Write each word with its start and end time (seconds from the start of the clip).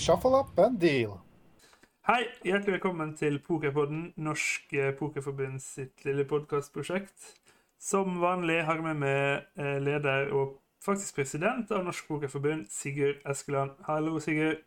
shuffle 0.00 0.34
up 0.34 0.58
and 0.58 0.80
deal. 0.80 1.18
Hei, 2.08 2.24
hjertelig 2.46 2.78
velkommen 2.78 3.12
til 3.18 3.36
Pokerpodden, 3.44 4.06
Norsk 4.24 4.72
eh, 4.72 4.94
Pokerforbund 4.96 5.60
sitt 5.60 6.06
lille 6.08 6.24
podkastprosjekt. 6.28 7.34
Som 7.80 8.16
vanlig 8.22 8.62
har 8.64 8.80
jeg 8.80 8.86
med 8.86 9.02
meg 9.02 9.60
eh, 9.60 9.76
leder 9.84 10.32
og 10.32 10.56
faktisk 10.80 11.20
president 11.20 11.68
av 11.76 11.84
Norsk 11.84 12.08
Pokerforbund, 12.08 12.64
Sigurd 12.72 13.20
Eskeland. 13.28 13.76
Hallo, 13.90 14.16
Sigurd. 14.24 14.64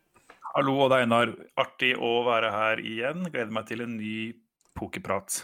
Hallo, 0.54 0.78
Odd 0.86 1.00
Einar. 1.00 1.34
Artig 1.58 1.96
å 1.98 2.14
være 2.30 2.54
her 2.54 2.86
igjen. 2.86 3.26
Gleder 3.26 3.58
meg 3.58 3.66
til 3.72 3.82
en 3.88 3.98
ny 3.98 4.16
pokerprat. 4.78 5.42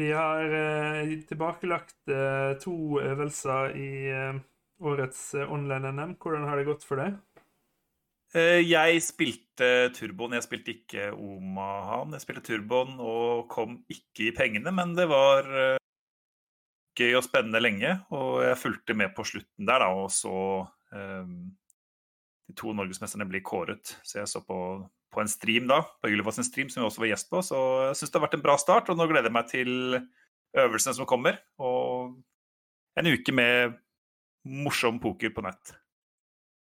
Vi 0.00 0.08
har 0.16 0.48
eh, 0.62 1.12
tilbakelagt 1.28 2.08
eh, 2.08 2.56
to 2.64 2.96
øvelser 3.04 3.76
i 3.76 3.90
eh, 4.08 4.44
årets 4.80 5.34
eh, 5.36 5.52
online-NM. 5.52 6.16
Hvordan 6.16 6.48
har 6.48 6.56
det 6.56 6.70
gått 6.72 6.88
for 6.88 7.04
deg? 7.04 7.20
Eh, 8.34 8.60
Jeg 8.66 9.02
spilte 9.04 9.68
turboen, 9.96 10.34
jeg 10.36 10.44
spilte 10.44 10.74
ikke 10.74 11.10
Omahan. 11.14 12.12
Jeg 12.16 12.24
spilte 12.24 12.44
turboen 12.50 12.96
og 13.00 13.46
kom 13.52 13.78
ikke 13.92 14.28
i 14.28 14.34
pengene, 14.36 14.72
men 14.74 14.96
det 14.98 15.06
var 15.10 15.46
eh, 15.46 15.78
gøy 16.98 17.14
og 17.18 17.24
spennende 17.26 17.62
lenge. 17.62 17.94
Og 18.16 18.42
jeg 18.44 18.58
fulgte 18.60 18.96
med 18.98 19.14
på 19.16 19.24
slutten 19.28 19.68
der, 19.68 19.84
da, 19.84 19.92
og 19.92 20.10
så 20.12 20.34
um, 20.92 21.38
de 22.46 22.54
to 22.56 22.72
norgesmesterne 22.76 23.28
bli 23.28 23.42
kåret. 23.44 23.96
Så 24.06 24.20
jeg 24.20 24.30
så 24.32 24.42
på, 24.44 24.58
på 25.12 25.22
en 25.22 25.30
stream 25.30 25.68
da, 25.70 25.82
på 26.00 26.12
Ylva 26.12 26.34
stream, 26.36 26.70
som 26.72 26.82
jeg 26.82 26.90
også 26.90 27.04
var 27.04 27.12
gjest 27.12 27.32
på. 27.32 27.42
Så 27.44 27.62
jeg 27.88 27.98
syns 28.00 28.12
det 28.12 28.20
har 28.20 28.26
vært 28.28 28.38
en 28.38 28.46
bra 28.46 28.56
start, 28.60 28.90
og 28.92 28.98
nå 28.98 29.08
gleder 29.10 29.30
jeg 29.30 29.36
meg 29.36 29.50
til 29.52 29.72
øvelsene 30.56 30.96
som 30.96 31.08
kommer. 31.08 31.40
Og 31.60 32.16
en 32.96 33.12
uke 33.12 33.34
med 33.34 33.76
morsom 34.46 35.00
poker 35.02 35.32
på 35.34 35.44
nett. 35.44 35.74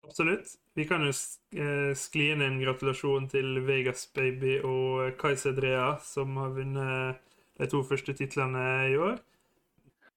Absolutt. 0.07 0.57
Vi 0.77 0.87
kan 0.89 1.05
jo 1.05 1.13
eh, 1.13 1.93
skli 1.99 2.31
inn 2.33 2.45
en 2.45 2.61
gratulasjon 2.63 3.29
til 3.33 3.61
Vegas 3.67 4.07
Baby 4.15 4.59
og 4.65 5.19
Kaiser 5.21 5.53
Drea, 5.57 5.99
som 6.05 6.39
har 6.41 6.55
vunnet 6.57 7.21
de 7.61 7.69
to 7.69 7.83
første 7.85 8.15
titlene 8.17 8.65
i 8.89 8.97
år. 8.97 9.21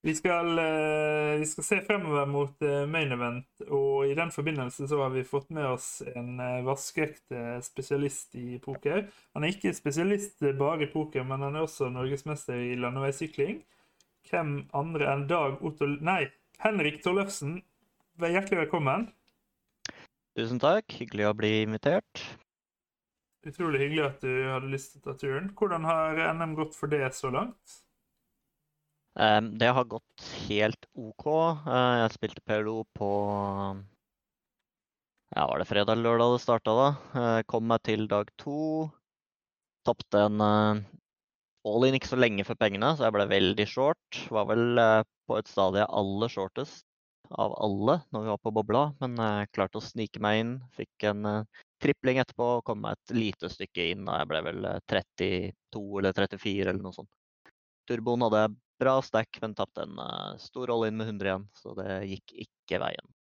Vi 0.06 0.14
skal, 0.16 0.60
eh, 0.60 1.40
vi 1.40 1.46
skal 1.50 1.64
se 1.64 1.82
fremover 1.82 2.28
mot 2.30 2.62
eh, 2.62 2.84
main 2.86 3.12
event, 3.12 3.48
og 3.68 4.06
i 4.06 4.14
den 4.14 4.30
forbindelse 4.32 4.86
så 4.88 5.00
har 5.02 5.10
vi 5.10 5.24
fått 5.26 5.50
med 5.50 5.66
oss 5.66 6.04
en 6.12 6.40
eh, 6.40 6.62
vaskeekte 6.68 7.58
spesialist 7.66 8.38
i 8.38 8.60
poker. 8.62 9.08
Han 9.34 9.44
er 9.44 9.56
ikke 9.56 9.74
spesialist 9.74 10.46
bare 10.60 10.86
i 10.86 10.92
poker, 10.92 11.26
men 11.26 11.42
han 11.42 11.58
er 11.58 11.66
også 11.66 11.90
norgesmester 11.90 12.62
i 12.68 12.78
landeveissykling. 12.78 13.64
Hvem 14.30 14.54
andre 14.78 15.10
enn 15.10 15.26
Dag 15.32 15.58
Otto 15.66 15.90
Nei, 15.90 16.28
Henrik 16.62 17.02
Tollefsen. 17.02 17.64
Hjertelig 18.22 18.68
velkommen. 18.68 19.10
Tusen 20.36 20.60
takk, 20.60 20.92
hyggelig 21.00 21.30
å 21.30 21.36
bli 21.38 21.50
invitert. 21.64 22.20
Utrolig 23.48 23.80
hyggelig 23.86 24.04
at 24.04 24.24
du 24.26 24.32
hadde 24.50 24.68
lyst 24.68 24.92
til 24.92 25.00
å 25.00 25.06
ta 25.06 25.14
turen. 25.22 25.46
Hvordan 25.56 25.86
har 25.88 26.20
NM 26.34 26.58
gått 26.58 26.74
for 26.76 26.92
det 26.92 27.06
så 27.16 27.30
langt? 27.32 27.76
Det 29.16 29.70
har 29.78 29.88
gått 29.88 30.26
helt 30.50 30.90
OK. 31.00 31.24
Eh, 31.64 31.94
Jeg 32.02 32.12
spilte 32.18 32.44
PLO 32.44 32.82
på 32.98 33.10
ja, 35.36 35.46
var 35.48 35.62
det 35.62 35.68
fredag 35.70 35.96
eller 35.96 36.10
lørdag 36.10 36.34
det 36.36 36.42
starta, 36.44 36.74
da. 36.76 36.90
Eh, 37.22 37.40
Kom 37.48 37.70
meg 37.72 37.86
til 37.88 38.04
dag 38.12 38.28
to. 38.42 38.90
Tapte 39.88 40.26
en 40.28 40.44
eh, 40.44 40.84
all-in 41.64 41.96
ikke 41.96 42.12
så 42.12 42.20
lenge 42.20 42.44
for 42.44 42.60
pengene, 42.60 42.92
så 42.98 43.08
jeg 43.08 43.16
ble 43.16 43.30
veldig 43.32 43.68
short. 43.72 44.20
Var 44.36 44.52
vel 44.52 44.84
på 45.30 45.40
et 45.40 45.48
stadie 45.48 45.88
aller 45.88 46.36
shortest 46.36 46.85
av 47.30 47.56
alle 47.64 48.00
når 48.14 48.26
vi 48.26 48.32
var 48.34 48.42
på 48.44 48.54
bobla, 48.56 48.84
men 49.02 49.18
uh, 49.22 49.46
klarte 49.54 49.80
å 49.80 49.84
snike 49.84 50.22
meg 50.24 50.42
inn. 50.42 50.54
Fikk 50.78 51.08
en 51.10 51.26
uh, 51.26 51.64
tripling 51.82 52.22
etterpå 52.22 52.50
og 52.58 52.66
kom 52.68 52.84
meg 52.84 52.98
et 52.98 53.16
lite 53.18 53.50
stykke 53.52 53.90
inn. 53.94 54.06
og 54.08 54.20
Jeg 54.20 54.30
ble 54.32 54.44
vel 54.48 54.70
eh, 54.70 54.80
32 54.92 55.84
eller 56.02 56.16
34 56.18 56.70
eller 56.70 56.82
noe 56.84 56.96
sånt. 56.96 57.12
Turboen 57.90 58.26
hadde 58.26 58.48
bra 58.82 58.96
stack, 59.06 59.38
men 59.44 59.56
tapte 59.58 59.86
en 59.86 60.00
uh, 60.00 60.38
stor 60.42 60.72
rolle 60.72 60.90
inn 60.92 60.98
med 61.00 61.12
100 61.14 61.30
igjen, 61.30 61.50
så 61.56 61.76
det 61.78 62.00
gikk 62.12 62.36
ikke 62.48 62.82
veien. 62.82 63.14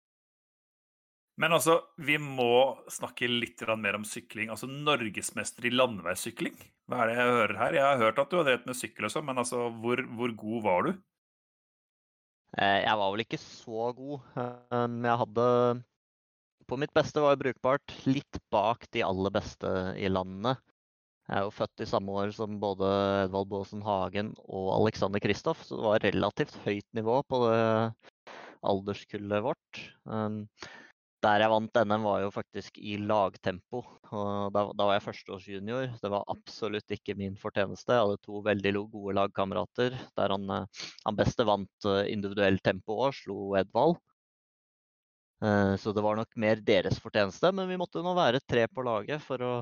Men 1.41 1.57
altså, 1.57 1.81
vi 1.99 2.15
må 2.23 2.77
snakke 2.91 3.27
litt 3.27 3.63
mer 3.83 3.99
om 3.99 4.05
sykling. 4.07 4.53
Altså 4.55 4.69
norgesmester 4.71 5.67
i 5.67 5.73
landeveissykling. 5.75 6.55
Hva 6.87 7.01
er 7.03 7.11
det 7.11 7.17
jeg 7.19 7.35
hører 7.39 7.59
her? 7.59 7.75
Jeg 7.75 7.87
har 7.89 8.03
hørt 8.05 8.21
at 8.23 8.31
du 8.31 8.39
har 8.39 8.47
drevet 8.47 8.69
med 8.69 8.79
sykkel 8.79 9.09
og 9.09 9.15
sånn, 9.15 9.27
men 9.27 9.43
altså, 9.43 9.67
hvor, 9.83 10.03
hvor 10.15 10.35
god 10.45 10.63
var 10.69 10.87
du? 10.87 10.93
Eh, 12.59 12.81
Jeg 12.85 12.99
var 13.01 13.11
vel 13.13 13.25
ikke 13.25 13.41
så 13.41 13.89
god, 13.97 14.21
eh, 14.39 14.87
men 14.87 15.09
jeg 15.09 15.21
hadde 15.25 15.47
På 16.71 16.79
mitt 16.81 16.95
beste 16.97 17.21
var 17.21 17.35
jeg 17.35 17.43
brukbart 17.43 17.95
litt 18.09 18.39
bak 18.55 18.87
de 18.95 19.03
aller 19.05 19.33
beste 19.35 19.69
i 20.01 20.09
landet. 20.09 20.57
Jeg 21.29 21.37
er 21.37 21.45
jo 21.45 21.53
født 21.53 21.83
i 21.85 21.89
samme 21.89 22.15
år 22.21 22.33
som 22.37 22.57
både 22.61 22.89
Edvald 23.27 23.51
Baasen 23.51 23.83
Hagen 23.85 24.31
og 24.45 24.71
Alexander 24.79 25.21
Kristoff, 25.21 25.61
så 25.65 25.77
det 25.77 25.85
var 25.85 26.07
relativt 26.07 26.57
høyt 26.65 26.87
nivå 26.97 27.19
på 27.29 27.43
det 27.45 27.61
alderskullet 28.65 29.45
vårt. 29.45 29.83
Der 31.25 31.41
jeg 31.41 31.49
vant 31.49 31.79
NM, 31.89 32.03
var 32.05 32.21
jo 32.21 32.31
faktisk 32.35 32.79
i 32.85 32.97
lagtempo. 33.01 33.81
og 34.13 34.53
Da, 34.53 34.65
da 34.77 34.87
var 34.89 34.99
jeg 34.99 35.05
førsteårsjunior. 35.07 35.87
Det 36.03 36.11
var 36.13 36.27
absolutt 36.33 36.93
ikke 36.93 37.15
min 37.17 37.37
fortjeneste. 37.41 37.95
Jeg 37.97 38.05
hadde 38.05 38.21
to 38.27 38.43
veldig 38.45 38.73
gode 38.93 39.15
lagkamerater 39.17 39.97
der 40.19 40.35
han, 40.35 40.45
eh, 40.53 40.83
han 41.07 41.17
beste 41.17 41.47
vant 41.49 41.89
eh, 41.89 42.11
individuelt 42.13 42.61
tempo 42.67 42.99
og 43.07 43.15
slo 43.17 43.55
Edvald. 43.57 43.97
Eh, 45.45 45.75
Så 45.81 45.95
det 45.97 46.05
var 46.05 46.19
nok 46.21 46.37
mer 46.41 46.61
deres 46.61 47.01
fortjeneste, 47.01 47.53
men 47.57 47.71
vi 47.73 47.81
måtte 47.81 48.05
nå 48.05 48.13
være 48.17 48.43
tre 48.45 48.67
på 48.69 48.85
laget 48.85 49.25
for 49.25 49.41
å, 49.41 49.55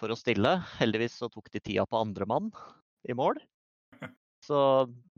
for 0.00 0.14
å 0.14 0.16
stille. 0.18 0.54
Heldigvis 0.80 1.18
så 1.20 1.28
tok 1.32 1.50
de 1.52 1.60
tida 1.60 1.84
på 1.84 2.00
andremann 2.00 2.48
i 3.08 3.16
mål. 3.16 3.36
Så 4.48 4.56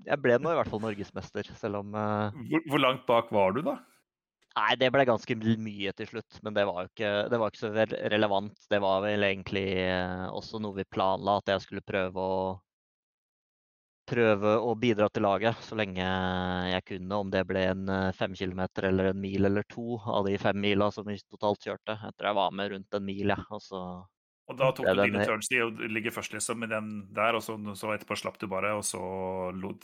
jeg 0.06 0.16
ble 0.24 0.38
nå 0.40 0.50
i 0.50 0.58
hvert 0.58 0.70
fall 0.72 0.80
norgesmester, 0.82 1.50
selv 1.60 1.82
om 1.82 1.92
Hvor, 1.92 2.62
hvor 2.72 2.80
langt 2.82 3.06
bak 3.06 3.30
var 3.34 3.52
du, 3.52 3.60
da? 3.66 3.76
Nei, 4.58 4.72
det 4.80 4.88
ble 4.90 5.04
ganske 5.06 5.36
mye 5.38 5.92
til 5.94 6.08
slutt, 6.10 6.40
men 6.42 6.56
det 6.56 6.64
var 6.66 6.82
jo 6.82 6.90
ikke, 6.90 7.10
var 7.38 7.52
ikke 7.52 7.60
så 7.60 7.70
relevant. 8.10 8.64
Det 8.70 8.80
var 8.82 9.04
vel 9.04 9.26
egentlig 9.28 9.68
eh, 9.84 10.26
også 10.34 10.58
noe 10.62 10.80
vi 10.80 10.88
planla, 10.90 11.38
at 11.38 11.52
jeg 11.54 11.64
skulle 11.66 11.86
prøve 11.86 12.24
å 12.24 12.40
prøve 14.10 14.56
å 14.58 14.72
bidra 14.74 15.06
til 15.12 15.22
laget 15.22 15.60
så 15.62 15.76
lenge 15.78 16.02
jeg 16.02 16.84
kunne, 16.88 17.18
om 17.22 17.28
det 17.30 17.44
ble 17.46 17.62
en 17.72 17.92
eh, 17.94 18.08
fem 18.16 18.34
kilometer 18.34 18.88
eller 18.90 19.12
en 19.12 19.20
mil 19.22 19.46
eller 19.46 19.66
to 19.70 20.00
av 20.02 20.26
de 20.26 20.34
fem 20.42 20.58
mila 20.58 20.90
som 20.94 21.06
vi 21.06 21.18
totalt 21.22 21.62
kjørte. 21.68 21.94
Etter 22.08 22.30
jeg 22.30 22.38
var 22.40 22.56
med 22.56 22.74
rundt 22.74 22.98
en 22.98 23.06
mil, 23.06 23.30
jeg. 23.30 23.46
Og 23.54 23.62
så 23.62 23.84
Og 24.50 24.58
da 24.58 24.72
tok 24.74 24.90
du 24.90 25.04
dine 25.04 25.28
turns 25.28 25.52
i 25.54 25.62
å 25.62 25.70
ligge 25.70 26.10
først 26.14 26.34
liksom, 26.34 26.66
i 26.66 26.72
den 26.72 26.90
der, 27.14 27.38
og 27.38 27.46
så, 27.46 27.54
så 27.78 27.94
etterpå 27.94 28.18
slapp 28.18 28.40
du 28.42 28.48
bare, 28.50 28.74
og 28.80 28.82
så 28.86 29.00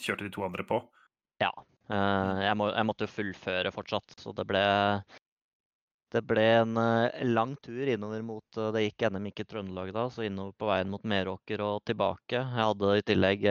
kjørte 0.03 0.27
de 0.27 0.35
to 0.35 0.43
andre 0.49 0.67
på. 0.67 0.83
Ja. 1.43 1.53
Eh, 1.93 2.43
Jeg, 2.47 2.57
må, 2.59 2.71
jeg 2.73 2.89
måtte 2.89 3.07
jo 3.07 3.15
fullføre 3.15 3.73
fortsatt, 3.75 4.19
så 4.21 4.35
det 4.37 4.47
ble 4.49 4.65
det 6.15 6.21
ble 6.23 6.45
en 6.61 6.77
eh, 6.79 7.25
lang 7.27 7.57
tur 7.67 7.89
innover 7.91 8.21
mot 8.23 8.59
eh, 8.61 8.69
Det 8.73 8.85
gikk 8.85 9.05
NM 9.11 9.27
ikke 9.33 9.43
i 9.43 9.49
Trøndelag 9.51 9.91
da, 9.95 10.05
så 10.13 10.23
innover 10.23 10.55
på 10.57 10.69
veien 10.71 10.93
mot 10.93 11.03
Meråker 11.03 11.65
og 11.65 11.83
tilbake. 11.89 12.39
Jeg 12.39 12.69
hadde 12.69 12.93
i 12.95 13.05
tillegg 13.11 13.47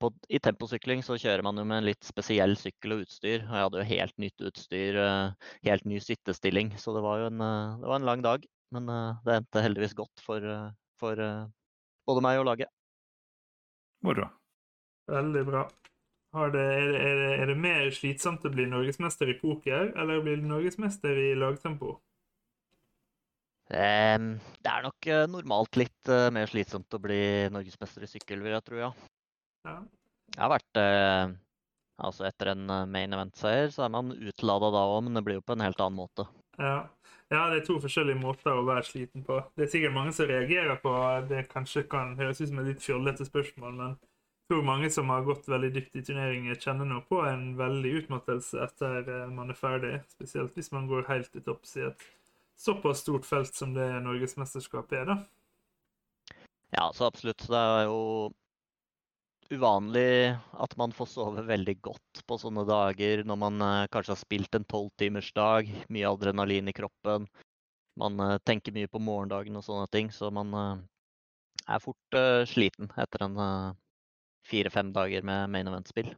på, 0.00 0.10
I 0.32 0.40
temposykling 0.42 1.04
så 1.06 1.18
kjører 1.20 1.44
man 1.46 1.60
jo 1.60 1.66
med 1.68 1.82
en 1.82 1.88
litt 1.90 2.08
spesiell 2.08 2.56
sykkel 2.58 2.96
og 2.96 3.04
utstyr. 3.04 3.44
Og 3.44 3.52
jeg 3.52 3.66
hadde 3.66 3.82
jo 3.82 3.90
helt 3.92 4.16
nytt 4.24 4.46
utstyr, 4.48 5.00
helt 5.68 5.86
ny 5.92 6.00
sittestilling. 6.02 6.72
Så 6.80 6.96
det 6.96 7.04
var 7.04 7.20
jo 7.20 7.30
en, 7.30 7.44
det 7.84 7.92
var 7.92 8.00
en 8.00 8.08
lang 8.08 8.24
dag. 8.24 8.48
Men 8.74 8.88
det 9.26 9.36
endte 9.36 9.64
heldigvis 9.64 9.96
godt 9.98 10.24
for, 10.24 10.44
for 11.02 11.20
både 12.08 12.24
meg 12.24 12.40
og 12.40 12.48
laget. 12.48 12.72
Moro. 14.00 14.30
Veldig 15.10 15.44
bra. 15.44 15.68
Det, 16.30 16.38
er, 16.38 16.52
det, 16.54 16.98
er, 17.02 17.16
det, 17.18 17.30
er 17.42 17.50
det 17.50 17.56
mer 17.58 17.88
slitsomt 17.90 18.44
å 18.46 18.52
bli 18.54 18.68
norgesmester 18.70 19.32
i 19.32 19.38
poker 19.40 19.90
eller 19.98 20.20
å 20.20 20.22
bli 20.22 20.36
norgesmester 20.38 21.18
i 21.18 21.32
lagtempo? 21.34 21.96
Um, 23.70 24.32
det 24.62 24.70
er 24.70 24.82
nok 24.82 25.06
eh, 25.06 25.24
normalt 25.30 25.76
litt 25.78 26.10
uh, 26.10 26.26
mer 26.34 26.50
slitsomt 26.50 26.94
å 26.94 26.98
bli 27.02 27.20
norgesmester 27.54 28.02
i 28.02 28.10
sykkel, 28.10 28.42
vil 28.42 28.56
jeg 28.56 28.66
tro, 28.66 28.78
ja. 28.78 28.90
Ja. 29.66 29.76
Jeg 30.34 30.42
har 30.42 30.52
vært 30.54 30.80
uh, 30.82 31.36
Altså 32.00 32.24
etter 32.24 32.54
en 32.54 32.62
main 32.88 33.12
event-seier, 33.12 33.68
så 33.74 33.84
er 33.84 33.90
man 33.92 34.14
utlada 34.14 34.70
da 34.72 34.86
òg, 34.88 35.02
men 35.04 35.18
det 35.18 35.20
blir 35.26 35.36
jo 35.36 35.42
på 35.44 35.52
en 35.52 35.66
helt 35.66 35.82
annen 35.84 35.98
måte. 35.98 36.24
Ja. 36.56 36.86
ja, 37.28 37.42
det 37.52 37.58
er 37.58 37.66
to 37.66 37.76
forskjellige 37.82 38.22
måter 38.22 38.56
å 38.56 38.62
være 38.64 38.86
sliten 38.88 39.26
på. 39.26 39.36
Det 39.52 39.66
er 39.66 39.72
sikkert 39.74 39.92
mange 39.98 40.14
som 40.16 40.30
reagerer 40.30 40.80
på 40.80 40.94
det 41.28 41.42
kanskje 41.52 41.84
kan 41.92 42.14
høres 42.16 42.40
ut 42.40 42.48
som 42.48 42.62
et 42.62 42.70
litt 42.70 42.86
fjollete 42.86 43.26
spørsmål, 43.28 43.76
men 43.76 43.98
tror 44.50 44.62
mange 44.66 44.90
som 44.90 45.10
har 45.12 45.22
gått 45.22 45.46
veldig 45.48 45.68
dypt 45.74 45.96
i 45.96 46.02
turneringer, 46.02 46.56
kjenner 46.58 46.88
nå 46.88 46.96
på 47.06 47.20
en 47.22 47.52
veldig 47.58 47.90
utmattelse 48.00 48.58
etter 48.64 49.06
eh, 49.06 49.28
man 49.30 49.52
er 49.52 49.58
ferdig. 49.58 49.92
Spesielt 50.10 50.56
hvis 50.58 50.72
man 50.74 50.88
går 50.90 51.06
helt 51.06 51.28
til 51.30 51.44
topps 51.46 51.76
i 51.78 51.84
et 51.86 52.06
såpass 52.58 53.04
stort 53.04 53.28
felt 53.28 53.54
som 53.54 53.76
det 53.76 53.86
Norgesmesterskapet 54.02 54.96
er, 54.98 55.12
da. 55.12 56.42
Ja, 56.74 56.88
så 56.94 57.06
absolutt. 57.06 57.44
Det 57.46 57.60
er 57.60 57.84
jo 57.86 58.00
uvanlig 59.54 60.34
at 60.66 60.74
man 60.78 60.94
får 60.94 61.08
sove 61.12 61.44
veldig 61.46 61.76
godt 61.86 62.22
på 62.26 62.38
sånne 62.38 62.64
dager 62.66 63.22
når 63.26 63.38
man 63.44 63.66
eh, 63.66 63.88
kanskje 63.94 64.16
har 64.16 64.22
spilt 64.24 64.58
en 64.58 64.66
tolvtimersdag, 64.66 65.70
mye 65.94 66.10
adrenalin 66.10 66.72
i 66.72 66.74
kroppen. 66.74 67.28
man 68.02 68.18
eh, 68.26 68.40
tenker 68.42 68.74
mye 68.74 68.90
på 68.90 68.98
morgendagen 68.98 69.62
og 69.62 69.62
sånne 69.68 69.86
ting, 69.94 70.10
så 70.10 70.32
man 70.34 70.50
er 70.58 71.78
fort 71.84 72.18
sliten 72.50 72.90
etter 72.98 73.28
en 73.28 73.38
fire-fem 74.48 74.92
dager 74.94 75.26
med 75.26 75.50
main 75.52 75.68
event-spill. 75.70 76.12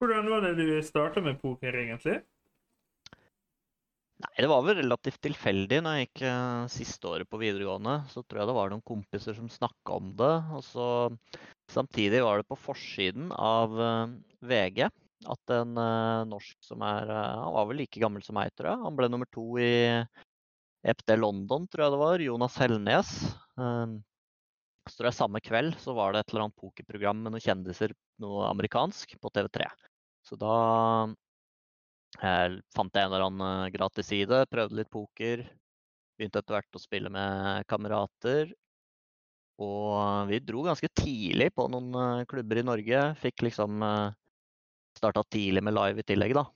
Hvordan 0.00 0.28
var 0.28 0.44
det 0.44 0.56
du 0.58 0.70
starta 0.84 1.22
med 1.24 1.38
poker, 1.40 1.72
egentlig? 1.72 2.20
Nei, 4.16 4.32
det 4.40 4.48
var 4.48 4.62
vel 4.64 4.78
relativt 4.78 5.20
tilfeldig 5.26 5.82
når 5.84 5.96
jeg 5.96 6.06
gikk 6.06 6.22
uh, 6.24 6.68
siste 6.72 7.08
året 7.10 7.28
på 7.28 7.40
videregående. 7.40 7.98
Så 8.12 8.22
tror 8.24 8.40
jeg 8.40 8.48
det 8.48 8.56
var 8.56 8.72
noen 8.72 8.84
kompiser 8.84 9.36
som 9.36 9.50
snakka 9.52 9.98
om 9.98 10.14
det. 10.16 10.34
Og 10.56 10.62
så 10.64 10.86
samtidig 11.72 12.22
var 12.24 12.40
det 12.40 12.48
på 12.48 12.56
forsiden 12.60 13.28
av 13.36 13.76
uh, 13.76 14.14
VG 14.40 14.86
at 15.24 15.52
en 15.56 15.76
uh, 15.80 16.24
norsk 16.28 16.56
som 16.64 16.82
er 16.84 17.08
eh, 17.08 17.38
Han 17.40 17.54
var 17.54 17.68
vel 17.70 17.80
like 17.80 18.00
gammel 18.00 18.24
som 18.24 18.36
meg, 18.38 18.52
tror 18.56 18.70
jeg. 18.70 18.82
Han 18.84 18.96
ble 18.98 19.08
nummer 19.12 19.28
to 19.32 19.46
i 19.60 19.70
EPD 20.86 21.16
London, 21.18 21.66
tror 21.68 21.86
jeg 21.86 21.94
det 21.94 22.02
var. 22.02 22.24
Jonas 22.28 22.58
Hellnes. 22.62 23.12
Eh, 24.86 24.90
så 24.90 24.96
tror 24.96 25.10
jeg 25.10 25.18
samme 25.18 25.40
kveld 25.42 25.76
så 25.82 25.94
var 25.96 26.12
det 26.12 26.22
et 26.22 26.32
eller 26.32 26.46
annet 26.46 26.60
pokerprogram 26.60 27.22
med 27.22 27.34
noen 27.34 27.42
kjendiser, 27.42 27.94
noe 28.22 28.46
amerikansk, 28.50 29.16
på 29.20 29.30
TV3. 29.34 29.68
Så 30.26 30.38
da 30.38 30.56
jeg 32.16 32.60
fant 32.74 32.94
jeg 32.94 33.04
en 33.04 33.12
eller 33.12 33.26
annen 33.26 33.66
eh, 33.66 33.72
gratis 33.74 34.06
side, 34.10 34.46
prøvde 34.50 34.78
litt 34.78 34.90
poker. 34.90 35.44
Begynte 36.16 36.40
etter 36.40 36.56
hvert 36.56 36.78
å 36.78 36.82
spille 36.82 37.12
med 37.12 37.66
kamerater. 37.68 38.54
Og 39.60 40.28
vi 40.28 40.40
dro 40.44 40.62
ganske 40.66 40.88
tidlig 40.96 41.50
på 41.56 41.66
noen 41.72 41.92
eh, 42.20 42.26
klubber 42.28 42.60
i 42.60 42.66
Norge. 42.66 43.02
Fikk 43.20 43.46
liksom 43.48 43.82
starta 44.96 45.22
tidlig 45.28 45.60
med 45.64 45.76
live 45.76 46.00
i 46.00 46.06
tillegg, 46.08 46.32
da. 46.38 46.46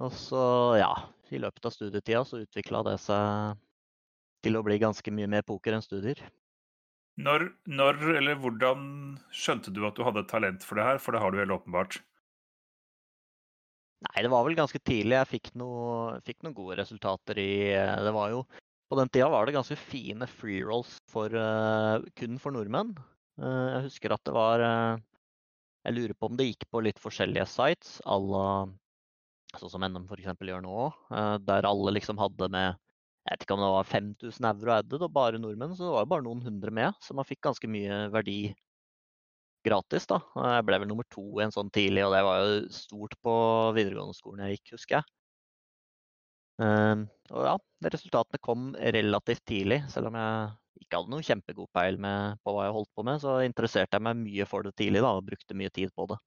Og 0.00 0.14
så, 0.16 0.42
ja, 0.80 0.90
i 1.30 1.38
løpet 1.38 1.66
av 1.68 1.74
studietida 1.74 2.24
så 2.26 2.40
utvikla 2.40 2.80
det 2.88 2.96
seg 3.04 3.60
til 4.42 4.56
å 4.56 4.62
bli 4.64 4.78
ganske 4.80 5.12
mye 5.12 5.28
mer 5.30 5.44
poker 5.46 5.76
enn 5.76 5.84
studier. 5.84 6.22
Når, 7.20 7.46
når 7.68 7.98
eller 8.16 8.38
hvordan 8.40 8.84
skjønte 9.34 9.72
du 9.74 9.82
at 9.88 9.98
du 9.98 10.04
hadde 10.06 10.22
et 10.24 10.30
talent 10.30 10.64
for 10.64 10.78
det 10.78 10.86
her? 10.86 11.00
For 11.02 11.14
det 11.14 11.20
har 11.22 11.32
du 11.32 11.40
helt 11.40 11.54
åpenbart. 11.54 11.98
Nei, 14.00 14.22
det 14.24 14.30
var 14.32 14.46
vel 14.46 14.56
ganske 14.56 14.80
tidlig. 14.80 15.18
Jeg 15.18 15.28
fikk, 15.34 15.52
noe, 15.60 16.16
fikk 16.24 16.40
noen 16.44 16.56
gode 16.56 16.78
resultater 16.80 17.40
i 17.40 17.52
eh, 17.74 17.96
Det 18.00 18.12
var 18.16 18.32
jo 18.32 18.40
På 18.88 18.96
den 18.96 19.10
tida 19.12 19.28
var 19.28 19.44
det 19.46 19.58
ganske 19.58 19.76
fine 19.76 20.28
free 20.30 20.64
rolls 20.64 20.96
for, 21.10 21.34
uh, 21.36 22.00
kun 22.16 22.40
for 22.40 22.56
nordmenn. 22.56 22.94
Uh, 23.40 23.76
jeg 23.76 23.84
husker 23.90 24.14
at 24.16 24.24
det 24.26 24.34
var 24.34 24.64
uh, 24.64 25.02
Jeg 25.84 25.98
lurer 25.98 26.16
på 26.16 26.30
om 26.30 26.38
det 26.38 26.48
gikk 26.48 26.64
på 26.72 26.82
litt 26.86 27.02
forskjellige 27.02 27.46
sites, 27.52 27.98
à 28.08 28.16
la 28.16 28.46
sånn 29.58 29.72
som 29.72 29.84
NM 29.84 30.06
f.eks. 30.06 30.32
gjør 30.46 30.60
nå, 30.62 30.74
der 31.42 31.66
alle 31.66 31.92
liksom 31.96 32.20
hadde 32.22 32.46
med 32.54 32.76
jeg 33.30 33.36
vet 33.36 33.44
ikke 33.46 33.54
om 33.54 33.60
det 33.62 33.70
var 33.70 33.86
5000 33.86 34.46
euro 34.48 34.72
added, 34.74 35.02
og 35.06 35.12
bare 35.14 35.38
nordmenn, 35.38 35.76
så 35.78 35.84
det 35.86 35.92
var 35.94 36.08
bare 36.10 36.24
noen 36.26 36.40
hundre 36.42 36.72
med. 36.74 36.96
Så 37.04 37.14
man 37.14 37.26
fikk 37.28 37.44
ganske 37.46 37.68
mye 37.70 38.08
verdi 38.10 38.40
gratis, 39.66 40.08
da. 40.10 40.18
Jeg 40.34 40.64
ble 40.66 40.80
vel 40.82 40.90
nummer 40.90 41.06
to 41.14 41.22
i 41.38 41.44
en 41.44 41.54
sånn 41.54 41.70
tidlig, 41.70 42.02
og 42.08 42.14
det 42.16 42.24
var 42.26 42.40
jo 42.42 42.56
stort 42.74 43.14
på 43.22 43.34
videregående 43.76 44.18
skolen 44.18 44.42
jeg 44.48 44.58
gikk, 44.58 44.72
husker 44.74 44.98
jeg. 44.98 45.06
og 47.30 47.46
ja, 47.46 47.54
resultatene 47.94 48.42
kom 48.44 48.72
relativt 48.96 49.44
tidlig, 49.48 49.78
selv 49.94 50.10
om 50.10 50.18
jeg 50.18 50.50
ikke 50.82 50.98
hadde 50.98 51.12
noen 51.14 51.24
kjempegod 51.30 51.70
peil 51.76 52.00
på 52.02 52.56
hva 52.56 52.66
jeg 52.66 52.76
holdt 52.80 52.92
på 52.98 53.06
med, 53.06 53.22
så 53.22 53.38
interesserte 53.46 53.96
jeg 53.96 54.06
meg 54.08 54.18
mye 54.24 54.48
for 54.50 54.66
det 54.66 54.74
tidlig 54.80 55.04
da, 55.06 55.14
og 55.16 55.28
brukte 55.30 55.56
mye 55.56 55.70
tid 55.70 55.94
på 55.94 56.08
det. 56.10 56.18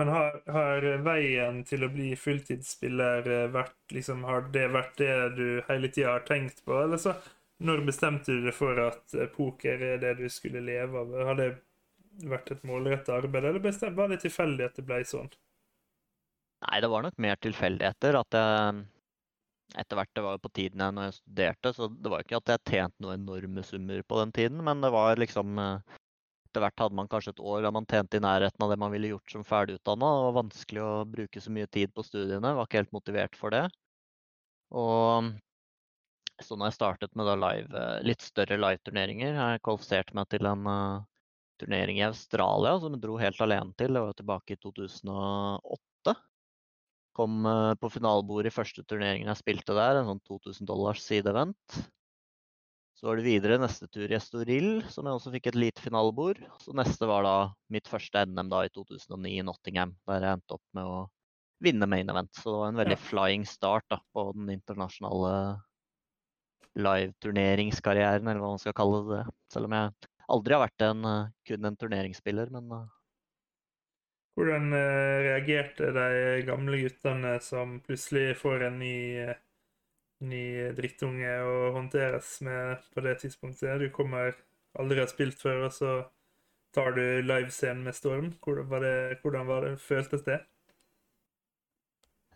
Men 0.00 0.08
har, 0.14 0.38
har 0.48 0.84
veien 1.04 1.58
til 1.68 1.84
å 1.84 1.90
bli 1.92 2.14
fulltidsspiller 2.16 3.26
vært 3.52 3.92
liksom, 3.92 4.22
Har 4.24 4.46
det 4.54 4.70
vært 4.72 4.94
det 4.96 5.16
du 5.36 5.48
hele 5.66 5.90
tida 5.92 6.14
har 6.14 6.24
tenkt 6.28 6.64
på, 6.64 6.78
eller 6.86 7.00
så 7.00 7.12
når 7.60 7.82
bestemte 7.84 8.32
du 8.32 8.46
deg 8.46 8.56
for 8.56 8.78
at 8.80 9.12
eh, 9.12 9.28
poker 9.28 9.82
er 9.84 9.98
det 10.00 10.14
du 10.22 10.24
skulle 10.32 10.62
leve 10.64 11.02
av? 11.02 11.12
Har 11.28 11.36
det 11.36 11.50
vært 12.30 12.54
et 12.54 12.64
målrettet 12.64 13.12
arbeid, 13.12 13.44
eller 13.44 13.60
bestemt, 13.60 13.98
var 13.98 14.08
det 14.08 14.22
tilfeldig 14.22 14.70
at 14.70 14.80
det 14.80 14.86
ble 14.88 15.02
sånn? 15.04 15.28
Nei, 16.64 16.80
det 16.80 16.90
var 16.92 17.04
nok 17.04 17.20
mer 17.20 17.36
tilfeldigheter. 17.44 18.16
At 18.20 18.36
jeg 18.36 18.80
etter 19.78 20.00
hvert 20.00 20.14
Det 20.16 20.24
var 20.24 20.36
jo 20.36 20.42
på 20.42 20.52
tiden 20.56 20.82
jeg 20.82 20.96
når 20.96 21.08
jeg 21.10 21.18
studerte, 21.20 21.72
så 21.76 21.88
det 21.92 22.10
var 22.12 22.24
ikke 22.24 22.40
at 22.40 22.52
jeg 22.54 22.66
tjente 22.72 23.04
noen 23.04 23.20
enorme 23.20 23.62
summer 23.66 24.02
på 24.02 24.18
den 24.24 24.32
tiden, 24.34 24.64
men 24.66 24.80
det 24.82 24.90
var 24.96 25.20
liksom 25.20 25.60
eh, 25.62 25.98
Etter 26.50 26.64
hvert 26.64 26.82
hadde 26.82 26.98
man 26.98 27.06
kanskje 27.10 27.30
et 27.36 27.44
år 27.46 27.62
da 27.62 27.70
man 27.70 27.86
tjente 27.86 28.18
i 28.18 28.22
nærheten 28.24 28.64
av 28.64 28.72
det 28.72 28.78
man 28.82 28.90
ville 28.90 29.12
gjort 29.12 29.30
som 29.30 29.44
ferdigutdanna. 29.46 30.08
Det 30.16 30.24
var 30.26 30.38
vanskelig 30.40 30.80
å 30.82 30.94
bruke 31.06 31.42
så 31.44 31.52
mye 31.54 31.68
tid 31.70 31.92
på 31.94 32.02
studiene. 32.02 32.56
Var 32.58 32.66
ikke 32.66 32.80
helt 32.80 32.96
motivert 32.96 33.38
for 33.38 33.54
det. 33.54 33.68
Og 34.74 35.30
så 36.42 36.56
når 36.56 36.70
jeg 36.70 36.78
startet 36.78 37.14
med 37.18 37.30
live, 37.38 37.70
eh, 37.76 38.00
litt 38.06 38.24
større 38.24 38.58
live-turneringer, 38.58 39.36
jeg 39.36 39.62
kvalifiserte 39.66 40.16
meg 40.16 40.26
til 40.32 40.48
en 40.48 40.66
uh, 40.66 41.06
turnering 41.60 42.00
i 42.00 42.06
Australia 42.08 42.74
som 42.80 42.96
jeg 42.96 43.04
dro 43.04 43.20
helt 43.20 43.40
alene 43.44 43.76
til. 43.78 43.94
Det 43.94 44.04
var 44.08 44.18
tilbake 44.18 44.56
i 44.56 44.60
2008. 44.64 46.16
Kom 47.20 47.46
uh, 47.46 47.76
på 47.78 47.92
finalebordet 47.94 48.50
i 48.50 48.56
første 48.58 48.82
turneringen 48.88 49.30
jeg 49.30 49.42
spilte 49.42 49.76
der, 49.76 50.00
en 50.00 50.10
sånn 50.10 50.24
2000 50.26 50.66
dollars 50.66 51.04
sideevent. 51.04 51.80
Så 53.00 53.06
var 53.08 53.16
det 53.16 53.24
videre 53.24 53.56
neste 53.56 53.86
tur 53.88 54.10
i 54.12 54.16
Estoril, 54.18 54.82
som 54.92 55.06
jeg 55.08 55.16
også 55.16 55.30
fikk 55.32 55.46
et 55.48 55.56
lite 55.56 55.80
finalebord. 55.80 56.36
Så 56.60 56.74
neste 56.76 57.06
var 57.08 57.24
da 57.24 57.36
mitt 57.72 57.88
første 57.88 58.26
NM 58.28 58.50
da 58.52 58.66
i 58.66 58.72
2009 58.74 59.30
i 59.38 59.44
Nottingham, 59.48 59.94
der 60.04 60.26
jeg 60.26 60.36
endte 60.36 60.58
opp 60.58 60.66
med 60.76 60.84
å 60.84 60.98
vinne 61.64 61.88
main 61.88 62.12
event. 62.12 62.28
Så 62.36 62.52
det 62.52 62.58
var 62.58 62.74
en 62.74 62.82
veldig 62.82 62.98
flying 63.00 63.48
start 63.48 63.86
da, 63.88 64.02
på 64.12 64.26
den 64.36 64.52
internasjonale 64.52 65.32
live-turneringskarrieren, 66.76 68.28
eller 68.28 68.44
hva 68.44 68.52
man 68.52 68.60
skal 68.60 68.76
kalle 68.76 69.00
det. 69.08 69.24
Selv 69.56 69.70
om 69.70 69.78
jeg 69.78 70.10
aldri 70.36 70.58
har 70.58 70.64
vært 70.66 70.88
en, 70.90 71.04
eh, 71.08 71.28
kun 71.48 71.70
en 71.70 71.80
turneringsspiller, 71.80 72.52
men 72.52 72.72
eh. 72.76 72.88
Hvordan 74.36 74.72
uh, 74.76 75.24
reagerte 75.24 75.88
de 75.96 76.10
gamle 76.44 76.84
guttene 76.84 77.38
som 77.40 77.78
plutselig 77.80 78.36
får 78.44 78.68
en 78.68 78.78
ny, 78.84 78.98
ny 80.20 80.70
drittunge 80.76 81.32
å 81.46 81.72
håndteres 81.76 82.38
med 82.46 82.86
på 82.94 83.04
det 83.04 83.16
tidspunktet? 83.22 83.80
Du 83.80 83.88
kommer 83.94 84.34
aldri 84.78 85.02
har 85.02 85.10
spilt 85.10 85.40
før, 85.40 85.66
og 85.68 85.74
så 85.74 85.96
tar 86.76 86.94
du 86.96 87.04
livescenen 87.26 87.82
med 87.86 87.96
storm. 87.96 88.32
Hvordan, 88.44 88.68
var 88.70 88.84
det, 88.86 88.96
hvordan 89.22 89.48
var 89.48 89.66
det, 89.66 89.74
føltes 89.82 90.24
det? 90.26 90.40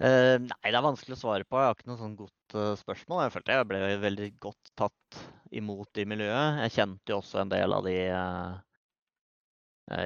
Uh, 0.03 0.43
nei, 0.43 0.71
det 0.73 0.75
er 0.75 0.83
vanskelig 0.83 1.14
å 1.14 1.21
svare 1.21 1.47
på. 1.47 1.59
Jeg 1.61 1.71
har 1.71 1.76
ikke 1.76 1.91
noe 1.93 2.00
sånn 2.00 2.17
godt 2.19 2.57
uh, 2.59 2.73
spørsmål. 2.81 3.23
Jeg 3.25 3.35
følte 3.37 3.59
jeg 3.59 3.69
ble 3.71 3.83
veldig 4.03 4.31
godt 4.43 4.73
tatt 4.81 5.19
imot 5.55 6.03
i 6.03 6.07
miljøet. 6.11 6.62
Jeg 6.64 6.75
kjente 6.81 7.14
jo 7.14 7.21
også 7.21 7.45
en 7.45 7.53
del 7.53 7.76
av 7.76 7.87
de 7.87 7.99
uh, 8.11 8.57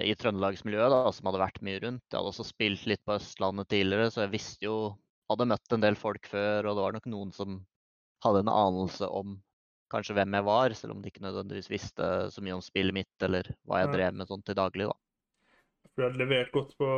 i 0.04 0.12
trøndelagsmiljøet 0.18 0.92
da, 0.92 1.02
som 1.14 1.30
hadde 1.30 1.40
vært 1.40 1.62
mye 1.64 1.80
rundt. 1.86 2.04
Jeg 2.04 2.18
hadde 2.18 2.32
også 2.34 2.44
spilt 2.50 2.84
litt 2.90 3.04
på 3.06 3.16
Østlandet 3.16 3.70
tidligere, 3.72 4.10
så 4.12 4.26
jeg 4.26 4.34
visste 4.34 4.66
jo 4.66 4.78
Hadde 5.28 5.48
møtt 5.50 5.74
en 5.74 5.84
del 5.84 5.98
folk 5.98 6.28
før, 6.30 6.66
og 6.70 6.78
det 6.78 6.84
var 6.86 6.96
nok 6.96 7.08
noen 7.12 7.34
som 7.36 7.60
hadde 8.24 8.42
en 8.44 8.52
anelse 8.52 9.08
om 9.08 9.36
kanskje 9.92 10.16
hvem 10.16 10.36
jeg 10.36 10.46
var, 10.46 10.74
selv 10.76 10.94
om 10.94 11.02
de 11.02 11.10
ikke 11.10 11.24
nødvendigvis 11.24 11.70
visste 11.72 12.06
så 12.32 12.44
mye 12.44 12.56
om 12.58 12.64
spillet 12.64 12.96
mitt 12.96 13.24
eller 13.24 13.48
hva 13.68 13.82
jeg 13.82 13.92
drev 13.94 14.16
med 14.16 14.30
sånn 14.30 14.44
til 14.44 14.56
daglig. 14.58 14.88
da. 14.88 14.96
Du 15.96 16.04
hadde 16.04 16.20
levert 16.20 16.52
godt 16.54 16.74
på 16.78 16.88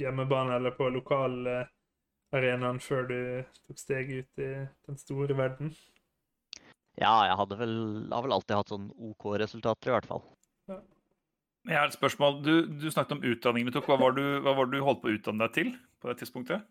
hjemmebane 0.00 0.56
eller 0.58 0.74
på 0.74 0.88
lokalarenaen 0.90 2.80
før 2.82 3.08
du 3.10 3.18
tok 3.66 3.80
steget 3.80 4.24
ut 4.24 4.44
i 4.44 4.50
den 4.88 5.00
store 5.00 5.36
verden? 5.38 5.74
Ja, 7.00 7.14
jeg 7.28 7.38
hadde 7.38 7.58
vel, 7.58 7.76
har 8.12 8.24
vel 8.24 8.36
alltid 8.36 8.56
hatt 8.56 8.72
sånn 8.72 8.90
OK 9.10 9.32
resultater, 9.42 9.90
i 9.90 9.96
hvert 9.96 10.08
fall. 10.08 10.24
Ja. 10.70 10.80
Jeg 11.64 11.78
har 11.80 11.88
et 11.88 11.96
spørsmål. 11.96 12.42
Du, 12.44 12.52
du, 12.68 12.90
snakket 12.92 13.16
om 13.16 13.24
utdanningen 13.24 13.70
du 13.70 13.74
tok. 13.78 13.88
Hva 13.88 13.96
var, 14.00 14.14
du, 14.16 14.22
hva 14.44 14.52
var 14.56 14.68
du 14.70 14.78
holdt 14.84 15.00
på 15.02 15.10
å 15.10 15.14
utdanne 15.16 15.46
deg 15.46 15.54
til 15.56 15.70
på 16.02 16.10
det 16.10 16.18
tidspunktet? 16.20 16.66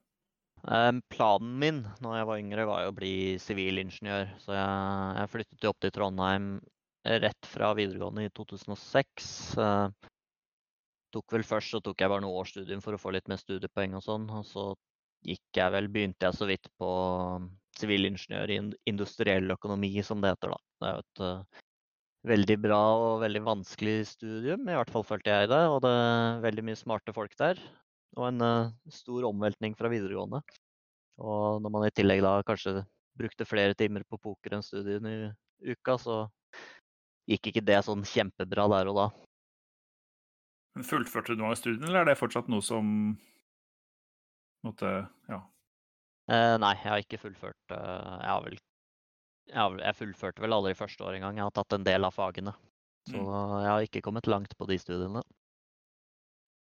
Um, 0.63 1.01
planen 1.11 1.57
min 1.59 1.81
når 1.99 2.17
jeg 2.17 2.27
var 2.29 2.39
yngre, 2.39 2.65
var 2.69 2.87
å 2.87 2.95
bli 2.95 3.35
sivilingeniør. 3.41 4.29
Så 4.39 4.55
jeg, 4.55 5.17
jeg, 5.17 5.31
flyttet 5.33 5.65
jo 5.65 5.73
opp 5.73 5.81
til 5.83 5.93
Trondheim 5.95 6.53
rett 7.03 7.49
fra 7.51 7.73
videregående 7.75 8.29
i 8.29 8.31
2006. 8.31 9.27
Uh, 9.59 9.89
tok 11.13 11.35
vel 11.35 11.43
Først 11.45 11.75
så 11.75 11.83
tok 11.83 11.99
jeg 11.99 12.11
bare 12.11 12.23
noe 12.23 12.39
årsstudium 12.41 12.81
for 12.85 12.95
å 12.95 13.01
få 13.01 13.11
litt 13.13 13.27
mer 13.29 13.41
studiepoeng 13.41 13.97
og 13.99 14.05
sånn. 14.05 14.29
Og 14.31 14.47
så 14.47 14.69
gikk 15.27 15.59
jeg 15.59 15.75
vel, 15.75 15.91
begynte 15.91 16.29
jeg 16.29 16.39
så 16.39 16.47
vidt 16.47 16.71
på 16.79 16.89
um, 17.35 17.51
sivilingeniør 17.79 18.55
i 18.55 18.61
industriell 18.89 19.51
økonomi, 19.57 19.93
som 20.05 20.23
det 20.23 20.33
heter. 20.33 20.55
da. 20.55 20.63
Det 20.79 20.89
er 20.89 20.95
jo 20.95 21.03
et 21.03 21.23
uh, 21.27 21.61
veldig 22.33 22.57
bra 22.63 22.81
og 22.95 23.21
veldig 23.25 23.43
vanskelig 23.43 23.97
studium, 24.15 24.63
i 24.63 24.79
hvert 24.79 24.91
fall 24.95 25.03
følte 25.07 25.31
jeg 25.31 25.51
det. 25.51 25.63
Og 25.75 25.81
det 25.83 25.91
er 25.91 26.43
veldig 26.47 26.69
mye 26.69 26.79
smarte 26.79 27.15
folk 27.15 27.35
der. 27.39 27.59
Og 28.17 28.27
en 28.29 28.41
uh, 28.45 28.71
stor 28.93 29.25
omveltning 29.29 29.73
fra 29.77 29.89
videregående. 29.89 30.43
Og 31.23 31.61
når 31.63 31.71
man 31.73 31.85
i 31.87 31.93
tillegg 31.93 32.21
da 32.25 32.35
kanskje 32.45 32.83
brukte 33.17 33.45
flere 33.45 33.75
timer 33.77 34.03
på 34.09 34.17
poker 34.21 34.55
enn 34.57 34.65
studien 34.65 35.05
i 35.09 35.15
uka, 35.73 35.95
så 36.01 36.15
gikk 37.29 37.51
ikke 37.51 37.63
det 37.65 37.79
sånn 37.85 38.01
kjempebra 38.05 38.65
der 38.73 38.89
og 38.91 38.97
da. 38.97 39.05
Men 40.75 40.85
Fullførte 40.89 41.35
du 41.35 41.41
noe 41.41 41.51
av 41.53 41.59
studiene, 41.59 41.85
eller 41.89 42.01
er 42.01 42.09
det 42.11 42.17
fortsatt 42.19 42.49
noe 42.49 42.65
som 42.65 42.87
måtte 44.65 44.89
Ja. 45.29 45.41
Eh, 46.31 46.55
nei, 46.57 46.73
jeg 46.79 46.87
har 46.89 47.01
ikke 47.03 47.19
fullført 47.19 47.73
eh, 47.75 48.13
jeg, 48.23 48.29
har, 48.29 48.43
vel- 48.45 49.81
jeg 49.83 49.97
fullførte 49.99 50.41
vel 50.41 50.55
aldri 50.55 50.71
første 50.79 51.03
år 51.03 51.17
engang. 51.17 51.35
Jeg 51.37 51.43
har 51.49 51.51
tatt 51.57 51.75
en 51.77 51.83
del 51.85 52.05
av 52.07 52.13
fagene. 52.15 52.53
Så 53.09 53.19
Mm. 53.19 53.61
jeg 53.61 53.69
har 53.73 53.81
ikke 53.83 54.01
kommet 54.05 54.27
langt 54.31 54.53
på 54.57 54.65
de 54.69 54.77
studiene. 54.79 55.21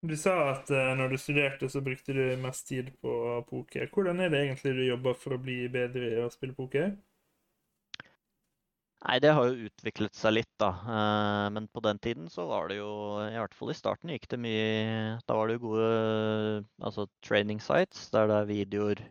Du 0.08 0.14
sa 0.16 0.34
at 0.54 0.70
uh, 0.72 0.94
når 0.96 1.12
du 1.12 1.18
studerte, 1.20 1.68
så 1.70 1.82
brukte 1.84 2.14
du 2.16 2.24
mest 2.40 2.68
tid 2.70 2.94
på 3.02 3.12
poker. 3.50 3.90
Hvordan 3.92 4.22
er 4.24 4.32
det 4.32 4.44
egentlig 4.46 4.76
du 4.78 4.84
jobber 4.86 5.18
for 5.20 5.36
å 5.36 5.42
bli 5.42 5.66
bedre 5.74 6.12
i 6.14 6.22
å 6.24 6.30
spille 6.32 6.56
poker? 6.56 6.94
Nei, 9.06 9.18
det 9.22 9.34
har 9.36 9.46
jo 9.50 9.68
utviklet 9.68 10.16
seg 10.18 10.34
litt, 10.38 10.52
da. 10.62 10.70
Uh, 10.88 11.48
Men 11.54 11.68
på 11.74 11.84
den 11.86 12.00
tiden 12.04 12.30
så 12.34 12.48
var 12.50 12.70
det 12.72 12.80
jo, 12.80 12.90
i 13.26 13.36
hvert 13.38 13.58
fall 13.58 13.74
i 13.74 13.78
starten, 13.78 14.14
gikk 14.14 14.30
det 14.32 14.40
mye 14.42 14.70
Da 15.28 15.38
var 15.38 15.50
det 15.50 15.58
jo 15.58 15.64
gode 15.68 15.90
altså 16.90 17.08
training 17.26 17.62
sites 17.64 18.08
der 18.16 18.30
det 18.32 18.40
er 18.42 18.50
videoer 18.52 19.04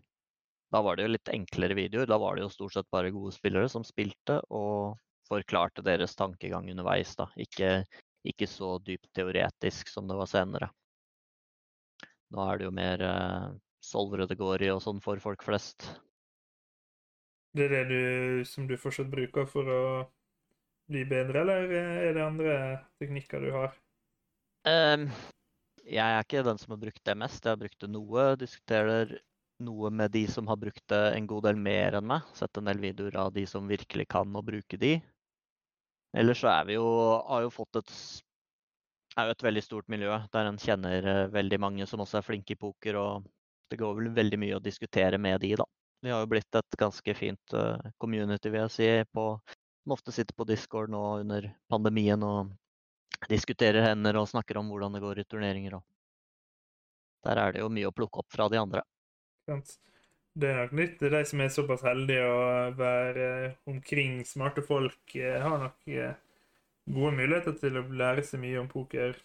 Da 0.75 0.83
var 0.83 0.97
det 0.97 1.07
jo 1.07 1.13
litt 1.15 1.33
enklere 1.35 1.77
videoer. 1.79 2.09
Da 2.11 2.19
var 2.23 2.37
det 2.37 2.47
jo 2.47 2.55
stort 2.57 2.79
sett 2.79 2.91
bare 2.95 3.13
gode 3.15 3.35
spillere 3.37 3.71
som 3.73 3.85
spilte 3.87 4.41
og 4.51 4.97
forklarte 5.31 5.85
deres 5.87 6.17
tankegang 6.19 6.71
underveis, 6.73 7.15
da. 7.19 7.29
Ikke, 7.39 7.85
ikke 8.27 8.49
så 8.51 8.77
dypt 8.87 9.11
teoretisk 9.17 9.91
som 9.93 10.09
det 10.11 10.19
var 10.19 10.31
senere. 10.31 10.71
Nå 12.35 12.43
er 12.43 12.59
det 12.59 12.67
jo 12.67 12.75
mer 12.75 13.05
uh, 13.07 13.55
solvere 13.85 14.27
det 14.31 14.39
går 14.41 14.67
i 14.67 14.73
og 14.75 14.83
sånn 14.85 15.01
for 15.05 15.21
folk 15.23 15.45
flest. 15.47 15.87
Det 17.57 17.69
er 17.69 17.73
det 17.73 17.85
du, 17.89 18.45
som 18.49 18.67
du 18.69 18.75
fortsatt 18.81 19.09
bruker 19.13 19.47
for 19.49 19.71
å 19.71 19.83
bli 20.91 21.07
bedre, 21.09 21.43
eller 21.43 21.73
er 21.73 22.13
det 22.15 22.25
andre 22.25 22.57
teknikker 23.01 23.47
du 23.47 23.51
har? 23.55 23.73
Um, 24.67 25.09
jeg 25.87 26.03
er 26.03 26.21
ikke 26.21 26.45
den 26.47 26.59
som 26.61 26.75
har 26.75 26.83
brukt 26.83 27.03
det 27.07 27.17
mest. 27.19 27.45
Jeg 27.45 27.55
har 27.55 27.63
brukt 27.63 27.81
det 27.83 27.91
noe. 27.91 28.29
Diskuterer 28.39 29.17
noe 29.63 29.91
med 29.95 30.13
de 30.13 30.27
som 30.29 30.49
har 30.51 30.59
brukt 30.61 30.85
det 30.93 31.03
en 31.15 31.29
god 31.31 31.47
del 31.49 31.59
mer 31.63 31.97
enn 31.99 32.09
meg. 32.11 32.27
Sett 32.37 32.59
en 32.59 32.69
del 32.69 32.83
videoer 32.83 33.17
av 33.23 33.33
de 33.35 33.47
som 33.49 33.71
virkelig 33.71 34.09
kan 34.13 34.35
å 34.37 34.45
bruke 34.45 34.79
de. 34.81 34.99
Ellers 36.17 36.43
så 36.43 36.51
er 36.53 36.69
vi 36.69 36.77
jo, 36.77 36.87
har 37.29 37.45
jo 37.45 37.53
fått 37.55 37.81
et 37.81 37.93
er 39.17 39.29
jo 39.29 39.37
et 39.37 39.47
veldig 39.47 39.63
stort 39.65 39.89
miljø 39.93 40.19
der 40.33 40.51
en 40.51 40.61
kjenner 40.61 41.09
eh, 41.13 41.25
veldig 41.33 41.59
mange 41.63 41.87
som 41.89 42.03
også 42.05 42.21
er 42.21 42.27
flinke 42.27 42.55
i 42.55 42.61
poker. 42.61 42.99
Og 43.01 43.27
det 43.71 43.81
går 43.81 43.97
vel 43.99 44.13
veldig 44.17 44.41
mye 44.41 44.59
å 44.59 44.63
diskutere 44.63 45.19
med 45.19 45.41
de, 45.43 45.55
da. 45.61 45.67
Vi 46.05 46.13
har 46.13 46.21
jo 46.23 46.31
blitt 46.31 46.59
et 46.59 46.79
ganske 46.79 47.15
fint 47.19 47.57
eh, 47.57 47.89
community, 48.03 48.53
vil 48.53 48.67
jeg 48.67 48.75
si, 48.75 48.91
på, 49.17 49.27
som 49.83 49.97
ofte 49.97 50.15
sitter 50.15 50.37
på 50.37 50.47
Discord 50.49 50.93
nå 50.93 51.03
under 51.23 51.49
pandemien 51.73 52.23
og 52.27 52.53
diskuterer 53.31 53.89
hender 53.89 54.21
og 54.21 54.29
snakker 54.31 54.61
om 54.61 54.69
hvordan 54.71 54.97
det 54.97 55.03
går 55.03 55.23
i 55.23 55.27
turneringer. 55.31 55.79
Og 55.79 55.85
der 57.27 57.41
er 57.43 57.57
det 57.57 57.65
jo 57.65 57.73
mye 57.73 57.89
å 57.89 57.97
plukke 57.97 58.23
opp 58.23 58.31
fra 58.31 58.51
de 58.53 58.61
andre. 58.61 58.85
Det 60.37 60.51
er 60.53 60.61
nok 60.61 60.77
nytt. 60.77 60.99
Det 61.01 61.09
er 61.09 61.15
de 61.17 61.25
som 61.31 61.41
er 61.41 61.53
såpass 61.55 61.85
heldige 61.87 62.29
å 62.29 62.41
være 62.77 63.29
omkring 63.73 64.21
smarte 64.29 64.63
folk, 64.67 65.01
eh, 65.17 65.41
har 65.41 65.63
nok 65.63 65.89
eh, 65.89 66.13
gode 66.87 67.17
muligheter 67.17 67.57
til 67.59 67.81
å 67.81 67.87
lære 67.99 68.25
seg 68.27 68.43
mye 68.43 68.61
om 68.63 68.69
poker 68.71 69.17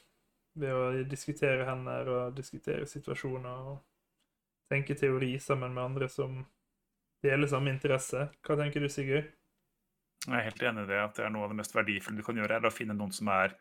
ved 0.60 0.74
å 0.76 1.04
diskutere 1.08 1.68
hender 1.68 2.10
og 2.12 2.36
diskutere 2.36 2.88
situasjoner 2.90 3.70
og 3.72 3.78
tenke 4.72 4.96
teori 4.98 5.36
sammen 5.40 5.76
med 5.76 5.84
andre 5.84 6.10
som 6.12 6.42
deler 7.24 7.50
samme 7.50 7.72
interesse. 7.74 8.28
Hva 8.46 8.58
tenker 8.60 8.84
du, 8.84 8.90
Sigurd? 8.92 9.30
Jeg 10.22 10.38
er 10.38 10.46
helt 10.46 10.64
enig 10.70 10.86
i 10.86 10.92
det 10.92 11.00
at 11.02 11.16
det 11.18 11.26
er 11.26 11.32
noe 11.34 11.48
av 11.48 11.54
det 11.54 11.60
mest 11.62 11.74
verdifulle 11.74 12.20
du 12.20 12.26
kan 12.26 12.38
gjøre, 12.38 12.60
er 12.60 12.70
å 12.70 12.74
finne 12.74 12.98
noen 12.98 13.14
som 13.16 13.30
er 13.34 13.56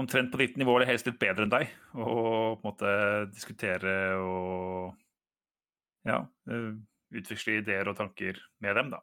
omtrent 0.00 0.32
på 0.32 0.40
ditt 0.40 0.56
nivå 0.58 0.76
eller 0.76 0.88
helst 0.90 1.06
litt 1.06 1.20
bedre 1.20 1.46
enn 1.46 1.52
deg, 1.52 1.70
og 1.94 2.60
på 2.60 2.62
en 2.62 2.64
måte 2.64 2.92
diskutere 3.34 3.94
og 4.22 4.94
ja, 6.08 6.22
eh, 6.50 6.72
utveksle 7.20 7.60
ideer 7.60 7.90
og 7.90 7.98
tanker 7.98 8.38
med 8.64 8.78
dem, 8.80 8.92
da. 8.94 9.02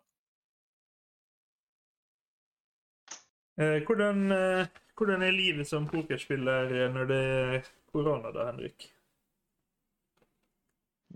Hvordan, 3.58 4.32
eh, 4.32 4.68
hvordan 4.98 5.26
er 5.26 5.34
livet 5.34 5.70
som 5.70 5.88
pokerspiller 5.90 6.70
eh, 6.74 6.94
når 6.94 7.10
det 7.10 7.22
er 7.26 7.70
korona, 7.92 8.32
da, 8.36 8.52
Henrik? 8.52 8.90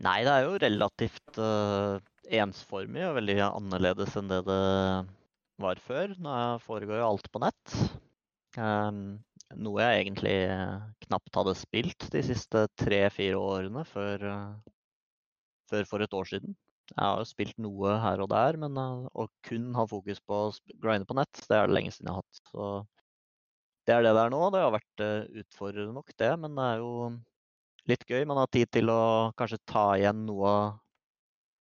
Nei, 0.01 0.21
det 0.25 0.33
er 0.33 0.45
jo 0.47 0.59
relativt 0.63 1.37
uh, 1.37 1.99
ensformig 2.31 3.03
og 3.05 3.17
veldig 3.19 3.35
annerledes 3.43 4.15
enn 4.17 4.31
det 4.31 4.39
det 4.47 4.61
var 5.61 5.81
før. 5.83 6.15
Nå 6.17 6.37
foregår 6.63 7.01
jo 7.01 7.09
alt 7.11 7.27
på 7.29 7.41
nett. 7.43 7.75
Um, 8.57 9.19
noe 9.61 9.83
jeg 9.83 10.05
egentlig 10.05 10.35
eh, 10.47 10.79
knapt 11.05 11.37
hadde 11.37 11.53
spilt 11.59 12.07
de 12.13 12.21
siste 12.23 12.65
tre-fire 12.79 13.37
årene 13.37 13.83
før, 13.87 14.23
uh, 14.25 14.71
før 15.69 15.87
for 15.89 16.03
et 16.05 16.15
år 16.17 16.29
siden. 16.31 16.55
Jeg 16.91 17.07
har 17.07 17.21
jo 17.21 17.27
spilt 17.29 17.59
noe 17.63 17.95
her 18.03 18.21
og 18.23 18.27
der, 18.33 18.57
men 18.59 18.75
eh, 18.77 19.05
å 19.15 19.27
kun 19.47 19.71
ha 19.77 19.85
fokus 19.87 20.19
på 20.27 20.39
å 20.47 20.75
grinde 20.83 21.07
på 21.07 21.15
nett, 21.15 21.43
det 21.47 21.55
er 21.57 21.69
det 21.69 21.77
lenge 21.77 21.93
siden 21.95 22.09
jeg 22.09 22.17
har 22.17 22.25
hatt. 22.25 22.41
Så 22.51 22.67
det 23.87 23.95
er 23.95 24.05
det 24.05 24.13
det 24.17 24.25
er 24.25 24.33
nå. 24.33 24.41
Det 24.51 24.63
har 24.65 24.73
vært 24.75 25.03
eh, 25.05 25.43
utfordrende 25.43 25.95
nok, 25.95 26.11
det, 26.19 26.31
men 26.43 26.59
det 26.59 26.67
er 26.67 26.83
jo 26.83 26.91
litt 27.91 28.05
gøy. 28.09 28.25
Man 28.27 28.41
har 28.41 28.51
tid 28.51 28.71
til 28.75 28.91
å 28.91 29.01
kanskje 29.39 29.61
ta 29.71 29.85
igjen 29.95 30.25
noe 30.27 30.51
av 30.51 30.67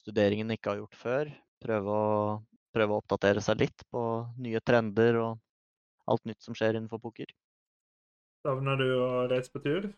studeringen 0.03 0.51
ikke 0.57 0.75
har 0.75 0.83
gjort 0.83 0.99
før. 0.99 1.33
Prøve 1.63 1.95
å, 1.95 2.11
prøve 2.75 2.97
å 2.97 3.03
oppdatere 3.05 3.45
seg 3.45 3.63
litt 3.63 3.87
på 3.93 4.05
nye 4.43 4.61
trender 4.67 5.21
og 5.23 6.11
alt 6.11 6.27
nytt 6.27 6.43
som 6.43 6.57
skjer 6.59 6.75
innenfor 6.75 7.03
poker. 7.03 7.31
Savner 8.43 8.81
du 8.81 8.89
å 8.97 9.11
reise 9.31 9.53
på 9.53 9.63
tur? 9.63 9.91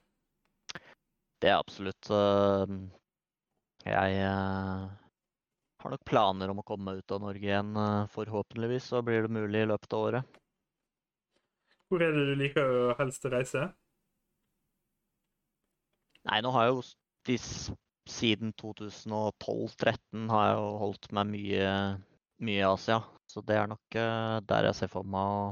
Det 1.43 1.51
er 1.51 1.59
absolutt 1.59 2.11
eh, 2.15 2.75
Jeg 3.87 4.27
har 5.83 5.95
nok 5.95 6.05
planer 6.09 6.53
om 6.53 6.63
å 6.63 6.67
komme 6.67 6.89
meg 6.89 7.03
ut 7.03 7.15
av 7.15 7.23
Norge 7.25 7.49
igjen. 7.49 7.75
eh, 7.77 8.09
Forhåpentligvis 8.15 8.89
så 8.93 9.03
blir 9.07 9.27
det 9.27 9.35
mulig 9.35 9.65
i 9.65 9.71
løpet 9.71 9.97
av 9.99 10.07
året. 10.09 10.41
Hvor 11.91 12.03
er 12.05 12.15
det 12.17 12.27
du 12.31 12.35
liker 12.41 12.65
å 12.65 12.85
helst 12.99 13.27
å 13.29 13.33
reise? 13.35 13.67
Nei, 16.29 16.39
nå 16.45 16.53
har 16.55 16.69
jeg 16.69 16.77
jo 16.77 16.85
de, 17.29 17.37
siden 18.09 18.55
2012-2013 18.63 20.31
har 20.33 20.47
jeg 20.49 20.57
jo 20.61 20.71
holdt 20.83 21.11
meg 21.19 21.29
mye, 21.35 21.75
mye 22.47 22.63
i 22.63 22.65
Asia. 22.67 23.03
Så 23.31 23.43
det 23.47 23.59
er 23.59 23.69
nok 23.71 23.99
eh, 23.99 24.39
der 24.49 24.71
jeg 24.71 24.79
ser 24.79 24.93
for 24.93 25.09
meg 25.09 25.35
å 25.35 25.45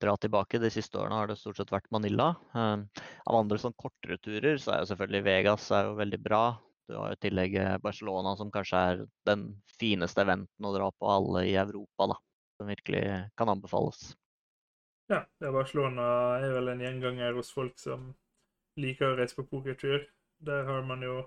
dra 0.00 0.16
tilbake. 0.16 0.60
De 0.62 0.70
siste 0.72 0.98
årene 0.98 1.18
har 1.18 1.30
det 1.30 1.38
stort 1.38 1.60
sett 1.60 1.72
vært 1.72 1.90
Manila. 1.94 2.32
Eh, 2.56 3.04
av 3.24 3.38
andre 3.38 3.60
sånn 3.62 3.76
kortere 3.78 4.18
turer 4.22 4.58
så 4.58 4.74
er 4.74 4.82
jo 4.82 4.90
selvfølgelig 4.92 5.26
Vegas 5.28 5.70
er 5.76 5.88
jo 5.88 5.98
veldig 6.00 6.20
bra. 6.24 6.42
Du 6.90 6.96
har 6.98 7.12
i 7.14 7.20
tillegg 7.22 7.54
eh, 7.54 7.76
Barcelona, 7.78 8.34
som 8.36 8.50
kanskje 8.50 8.78
er 8.92 9.02
den 9.28 9.44
fineste 9.78 10.24
eventen 10.24 10.66
å 10.66 10.72
dra 10.74 10.88
på 10.90 11.10
alle 11.10 11.44
i 11.46 11.54
Europa, 11.60 12.08
da. 12.10 12.16
Som 12.58 12.68
virkelig 12.68 13.04
kan 13.38 13.48
anbefales. 13.52 14.10
Ja, 15.10 15.22
ja, 15.42 15.52
Barcelona 15.54 16.06
er 16.42 16.52
vel 16.54 16.72
en 16.72 16.82
gjenganger 16.82 17.38
hos 17.38 17.52
folk 17.54 17.78
som 17.78 18.10
liker 18.78 19.12
å 19.12 19.20
reise 19.20 19.38
på 19.38 19.46
pokertur. 19.46 20.04
Der 20.42 20.66
har 20.66 20.82
man 20.86 21.02
jo 21.06 21.22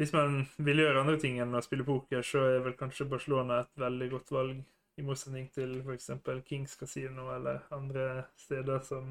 Hvis 0.00 0.12
man 0.16 0.46
vil 0.56 0.78
gjøre 0.80 1.02
andre 1.02 1.18
ting 1.20 1.34
enn 1.44 1.52
å 1.52 1.60
spille 1.60 1.84
poker, 1.84 2.22
så 2.24 2.46
er 2.48 2.62
vel 2.64 2.72
kanskje 2.78 3.04
Barcelona 3.10 3.58
et 3.60 3.74
veldig 3.76 4.06
godt 4.14 4.30
valg, 4.32 4.62
i 4.96 5.04
motsetning 5.04 5.50
til 5.52 5.74
f.eks. 5.82 6.08
Kings 6.48 6.78
Casino 6.80 7.26
eller 7.34 7.60
andre 7.76 8.06
steder 8.40 8.80
som 8.88 9.10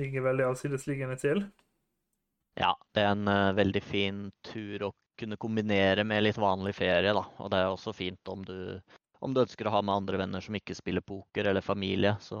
ligger 0.00 0.24
veldig 0.24 0.46
avsidesliggende 0.48 1.18
til. 1.20 1.42
Ja, 2.58 2.72
det 2.94 3.04
er 3.04 3.12
en 3.14 3.28
uh, 3.30 3.54
veldig 3.54 3.82
fin 3.84 4.24
tur 4.46 4.88
å 4.88 4.94
kunne 5.18 5.38
kombinere 5.38 6.04
med 6.06 6.24
litt 6.24 6.38
vanlig 6.38 6.74
ferie, 6.78 7.12
da. 7.14 7.22
Og 7.42 7.50
det 7.52 7.60
er 7.60 7.70
også 7.70 7.94
fint 7.94 8.30
om 8.30 8.42
du, 8.46 8.78
om 9.22 9.34
du 9.34 9.42
ønsker 9.42 9.68
å 9.68 9.74
ha 9.76 9.82
med 9.82 9.94
andre 10.02 10.20
venner 10.22 10.42
som 10.42 10.56
ikke 10.58 10.76
spiller 10.78 11.04
poker, 11.06 11.50
eller 11.50 11.64
familie. 11.64 12.16
Så 12.22 12.38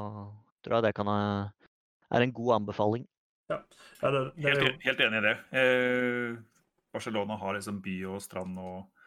tror 0.64 0.78
jeg 0.78 0.88
det 0.88 0.94
kan 0.98 1.10
eh, 1.12 1.70
er 2.14 2.26
en 2.26 2.34
god 2.34 2.54
anbefaling. 2.60 3.06
Ja, 3.48 3.62
det, 3.62 4.10
det 4.10 4.18
er 4.18 4.48
Helt, 4.48 4.62
jo 4.62 4.70
e- 4.70 4.78
helt 4.86 5.04
enig 5.06 5.20
i 5.20 5.26
det. 5.26 5.36
Eh, 5.62 6.38
Barcelona 6.94 7.38
har 7.40 7.56
liksom 7.56 7.80
by 7.84 7.96
og 8.12 8.22
strand 8.24 8.58
og 8.62 9.06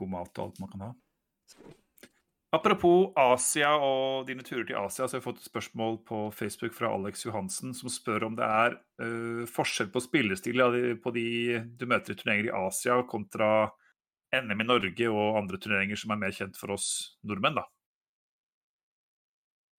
god 0.00 0.12
mat 0.16 0.40
og 0.40 0.48
alt 0.48 0.60
man 0.62 0.72
kan 0.72 0.86
ha. 0.88 0.90
Apropos 2.50 3.12
Asia 3.14 3.76
og 3.78 4.26
dine 4.26 4.42
turer 4.42 4.64
til 4.66 4.74
Asia, 4.74 5.04
så 5.06 5.14
har 5.14 5.20
jeg 5.20 5.26
fått 5.28 5.38
et 5.38 5.46
spørsmål 5.46 6.00
på 6.06 6.22
Facebook 6.34 6.74
fra 6.74 6.88
Alex 6.90 7.22
Johansen 7.22 7.76
som 7.78 7.92
spør 7.92 8.26
om 8.26 8.38
det 8.38 8.46
er 8.46 8.74
uh, 9.02 9.44
forskjell 9.46 9.92
på 9.94 10.02
spillestil 10.02 10.64
på 10.98 11.12
de 11.14 11.28
du 11.78 11.84
møter 11.86 12.16
i 12.16 12.18
turneringer 12.18 12.48
i 12.48 12.56
Asia 12.66 12.96
kontra 13.06 13.68
NM 14.34 14.64
i 14.64 14.66
Norge 14.66 15.10
og 15.12 15.38
andre 15.38 15.60
turneringer 15.62 16.00
som 16.00 16.10
er 16.10 16.18
mer 16.24 16.34
kjent 16.34 16.58
for 16.58 16.74
oss 16.74 16.88
nordmenn, 17.22 17.60
da. 17.60 17.68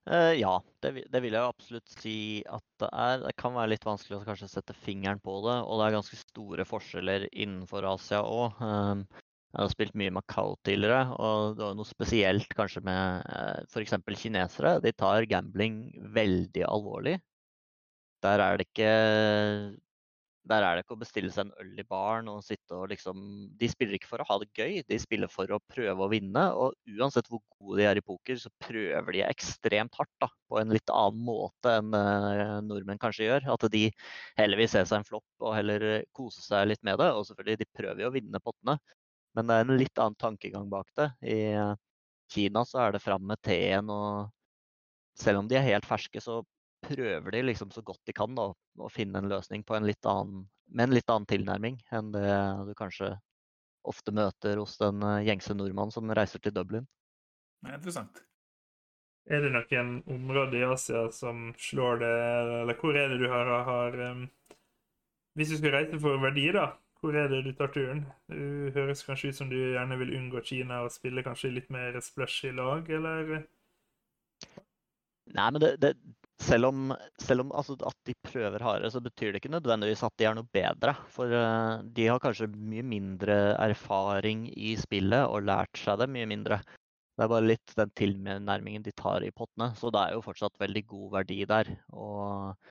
Uh, 0.08 0.32
ja, 0.40 0.54
det, 0.82 0.94
det 1.12 1.22
vil 1.22 1.36
jeg 1.36 1.51
absolutt 1.51 1.92
si 1.92 2.16
at 2.48 2.63
det 2.80 2.88
er. 2.88 3.20
Det 3.28 3.36
kan 3.38 3.54
være 3.54 3.74
litt 3.74 3.84
vanskelig 3.86 4.22
å 4.22 4.24
kanskje 4.30 4.48
sette 4.50 4.78
fingeren 4.80 5.20
på 5.20 5.36
det, 5.44 5.58
og 5.60 5.75
det 5.75 5.90
er 5.90 5.98
ganske 6.00 6.22
store 6.24 6.66
forskjeller 6.72 7.28
innenfor 7.36 7.90
Asia 7.92 8.24
òg. 8.24 8.63
Jeg 9.51 9.60
har 9.60 9.72
spilt 9.74 9.96
mye 10.00 10.13
Macau 10.15 10.55
tidligere, 10.63 11.12
og 11.20 11.58
det 11.58 11.65
var 11.65 11.75
noe 11.75 11.89
spesielt 11.89 12.53
kanskje 12.55 12.84
med 12.88 13.25
eh, 13.36 13.63
f.eks. 13.67 13.98
kinesere. 14.22 14.77
De 14.84 14.93
tar 14.96 15.27
gambling 15.27 15.81
veldig 16.15 16.63
alvorlig. 16.70 17.17
Der 18.24 18.43
er 18.46 18.60
det 18.60 18.70
ikke 18.70 18.91
der 20.50 20.65
er 20.65 20.74
det 20.75 20.84
ikke 20.84 20.96
å 20.96 21.01
bestille 21.01 21.29
seg 21.34 21.46
en 21.46 21.53
øl 21.62 21.81
i 21.81 21.86
baren 21.86 22.29
og 22.31 22.39
sitte 22.41 22.74
og 22.74 22.88
liksom 22.89 23.20
De 23.60 23.67
spiller 23.70 23.98
ikke 23.98 24.10
for 24.10 24.24
å 24.24 24.25
ha 24.25 24.38
det 24.41 24.50
gøy, 24.58 24.79
de 24.88 24.98
spiller 25.01 25.29
for 25.29 25.51
å 25.53 25.60
prøve 25.70 26.01
å 26.01 26.10
vinne. 26.10 26.46
Og 26.58 26.74
uansett 26.98 27.29
hvor 27.29 27.43
gode 27.60 27.77
de 27.81 27.86
er 27.89 28.00
i 28.00 28.03
poker, 28.05 28.39
så 28.41 28.50
prøver 28.63 29.17
de 29.17 29.22
ekstremt 29.27 30.00
hardt 30.00 30.13
da, 30.24 30.31
på 30.50 30.58
en 30.62 30.74
litt 30.74 30.89
annen 30.93 31.22
måte 31.27 31.75
enn 31.77 31.93
uh, 31.93 32.58
nordmenn 32.65 33.01
kanskje 33.01 33.27
gjør. 33.27 33.51
At 33.53 33.67
de 33.74 33.84
heller 34.39 34.63
vil 34.63 34.72
se 34.72 34.81
seg 34.81 34.98
en 34.98 35.08
flopp 35.08 35.46
og 35.46 35.55
heller 35.60 35.86
kose 36.17 36.41
seg 36.41 36.72
litt 36.72 36.81
med 36.88 36.98
det. 37.03 37.12
Og 37.13 37.27
selvfølgelig, 37.29 37.62
de 37.62 37.70
prøver 37.77 38.03
jo 38.05 38.10
å 38.10 38.15
vinne 38.17 38.41
pottene, 38.41 38.79
men 39.36 39.48
det 39.48 39.58
er 39.58 39.66
en 39.66 39.80
litt 39.80 40.02
annen 40.02 40.20
tankegang 40.20 40.70
bak 40.72 40.90
det. 40.98 41.08
I 41.24 41.40
Kina 42.32 42.64
så 42.68 42.86
er 42.86 42.96
det 42.96 43.04
fram 43.04 43.24
med 43.28 43.42
teen, 43.44 43.90
og 43.92 44.32
selv 45.20 45.42
om 45.42 45.50
de 45.50 45.58
er 45.60 45.68
helt 45.68 45.88
ferske, 45.88 46.22
så 46.24 46.42
prøver 46.82 47.36
de 47.36 47.44
liksom 47.46 47.72
så 47.72 47.84
godt 47.86 48.02
de 48.10 48.16
kan 48.16 48.34
da, 48.36 48.50
å 48.52 48.90
finne 48.92 49.22
en 49.22 49.30
løsning 49.32 49.64
på 49.68 49.76
en 49.78 49.86
litt 49.88 50.06
annen, 50.10 50.48
med 50.72 50.90
en 50.90 50.96
litt 50.96 51.12
annen 51.12 51.30
tilnærming 51.30 51.78
enn 51.94 52.12
det 52.16 52.32
du 52.68 52.74
kanskje 52.78 53.14
ofte 53.88 54.14
møter 54.14 54.60
hos 54.62 54.78
den 54.82 55.02
eh, 55.06 55.24
gjengse 55.30 55.56
nordmann 55.58 55.94
som 55.94 56.10
reiser 56.14 56.42
til 56.42 56.54
Dublin. 56.56 56.86
Det 57.62 57.72
er 57.72 57.80
interessant. 57.80 58.22
Er 59.30 59.44
det 59.44 59.52
noen 59.54 59.92
områder 60.10 60.62
i 60.62 60.68
Asia 60.70 61.04
som 61.14 61.52
slår 61.62 62.02
det, 62.02 62.14
eller 62.62 62.78
hvor 62.82 62.98
er 62.98 63.12
det 63.12 63.20
du 63.22 63.28
har, 63.30 63.52
har 63.68 63.98
um, 64.12 64.24
Hvis 65.38 65.54
du 65.54 65.60
skal 65.60 65.76
reise 65.78 66.00
for 66.02 66.18
verdier, 66.20 66.58
da, 66.58 66.66
hvor 67.01 67.17
er 67.17 67.29
det 67.31 67.41
du 67.48 67.51
tar 67.58 67.72
turen? 67.74 68.03
Det 68.29 68.74
høres 68.75 69.03
kanskje 69.08 69.31
ut 69.31 69.39
som 69.39 69.50
du 69.50 69.58
gjerne 69.58 69.98
vil 70.01 70.13
unngå 70.20 70.43
Kina 70.46 70.84
og 70.86 70.93
spille 70.93 71.24
kanskje 71.25 71.53
litt 71.55 71.72
mer 71.74 71.98
splash 72.03 72.46
i 72.50 72.53
lag, 72.55 72.89
eller? 72.93 73.46
Nei, 75.31 75.48
men 75.48 75.62
det, 75.63 75.72
det, 75.81 75.96
selv 76.41 76.70
om, 76.70 76.91
selv 77.22 77.46
om 77.46 77.53
altså, 77.58 77.77
at 77.88 77.98
de 78.08 78.15
prøver 78.25 78.63
hardere, 78.65 78.91
så 78.93 79.01
betyr 79.03 79.31
det 79.31 79.41
ikke 79.41 79.53
nødvendigvis 79.53 80.03
at 80.05 80.15
de 80.20 80.27
er 80.27 80.38
noe 80.38 80.50
bedre. 80.53 80.93
For 81.13 81.31
uh, 81.34 81.81
de 81.96 82.08
har 82.10 82.22
kanskje 82.24 82.50
mye 82.53 82.86
mindre 82.86 83.38
erfaring 83.62 84.48
i 84.53 84.75
spillet 84.79 85.25
og 85.29 85.48
lært 85.50 85.81
seg 85.81 86.01
det 86.01 86.10
mye 86.12 86.29
mindre. 86.29 86.60
Det 87.17 87.25
er 87.25 87.31
bare 87.31 87.46
litt 87.48 87.74
den 87.77 87.96
tilnærmingen 87.98 88.86
de 88.86 88.93
tar 88.98 89.25
i 89.25 89.34
pottene. 89.36 89.72
Så 89.77 89.91
det 89.93 90.01
er 90.01 90.15
jo 90.17 90.25
fortsatt 90.25 90.62
veldig 90.62 90.86
god 90.89 91.08
verdi 91.20 91.39
der. 91.50 91.70
Og 91.93 92.70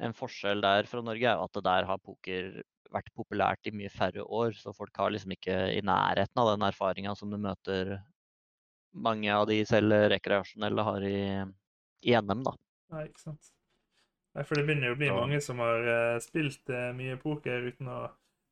en 0.00 0.16
forskjell 0.16 0.64
der 0.64 0.88
fra 0.88 1.02
Norge 1.04 1.26
er 1.28 1.36
jo 1.36 1.48
at 1.48 1.58
det 1.58 1.64
der 1.66 1.88
har 1.90 2.04
poker 2.04 2.52
vært 2.94 3.12
populært 3.16 3.68
i 3.68 3.74
mye 3.74 3.90
færre 3.92 4.24
år. 4.24 4.54
Så 4.58 4.74
folk 4.76 4.96
har 5.00 5.12
liksom 5.14 5.34
ikke 5.36 5.56
i 5.74 5.82
nærheten 5.86 6.42
av 6.42 6.52
den 6.52 6.66
erfaringa 6.68 7.14
som 7.18 7.32
du 7.32 7.38
møter 7.40 7.98
mange 8.90 9.30
av 9.30 9.46
de 9.46 9.60
selv 9.66 9.94
rekreasjonelle 10.10 10.84
har 10.86 11.06
i, 11.06 11.22
i 12.10 12.16
NM, 12.18 12.44
da. 12.46 12.54
Nei, 12.94 13.06
ikke 13.06 13.22
sant. 13.22 13.52
Nei, 14.34 14.44
for 14.46 14.58
det 14.58 14.66
begynner 14.66 14.90
jo 14.90 14.96
å 14.96 15.00
bli 15.00 15.10
ja. 15.10 15.18
mange 15.18 15.40
som 15.42 15.60
har 15.62 15.86
uh, 15.86 16.16
spilt 16.22 16.70
uh, 16.70 16.90
mye 16.94 17.18
poker 17.22 17.70
uten 17.70 17.90
å 17.90 18.00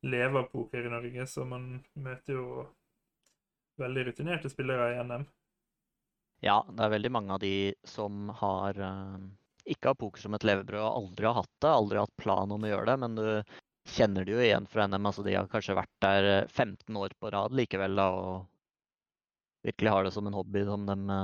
leve 0.07 0.41
av 0.41 0.47
poker 0.51 0.87
i 0.87 0.91
Norge, 0.91 1.25
så 1.27 1.45
man 1.47 1.69
møter 1.99 2.35
jo 2.35 2.63
veldig 3.79 4.09
rutinerte 4.09 4.51
spillere 4.51 4.93
i 4.95 5.03
NM. 5.07 5.27
Ja, 6.43 6.61
det 6.67 6.83
er 6.85 6.95
veldig 6.95 7.11
mange 7.11 7.35
av 7.35 7.43
de 7.43 7.71
som 7.87 8.29
har 8.41 8.79
uh, 8.79 9.19
ikke 9.69 9.91
har 9.91 9.99
poker 9.99 10.23
som 10.23 10.35
et 10.35 10.45
levebrød 10.47 10.81
og 10.81 11.01
aldri 11.03 11.27
har 11.27 11.39
hatt 11.41 11.55
det, 11.63 11.71
aldri 11.71 11.99
har 11.99 12.07
hatt 12.07 12.21
plan 12.23 12.55
om 12.55 12.63
å 12.63 12.71
gjøre 12.71 12.87
det, 12.91 12.97
men 13.03 13.17
du 13.19 13.27
kjenner 13.87 14.25
det 14.25 14.35
jo 14.35 14.41
igjen 14.43 14.67
fra 14.69 14.87
NM. 14.87 15.05
altså 15.05 15.23
De 15.23 15.35
har 15.37 15.49
kanskje 15.51 15.77
vært 15.77 15.95
der 16.03 16.29
15 16.47 16.97
år 16.97 17.15
på 17.19 17.31
rad 17.33 17.55
likevel 17.55 17.95
da, 17.95 18.09
og 18.09 19.65
virkelig 19.65 19.95
har 19.95 20.05
det 20.05 20.13
som 20.15 20.27
en 20.27 20.37
hobby 20.37 20.63
som 20.67 20.85
de 20.87 21.19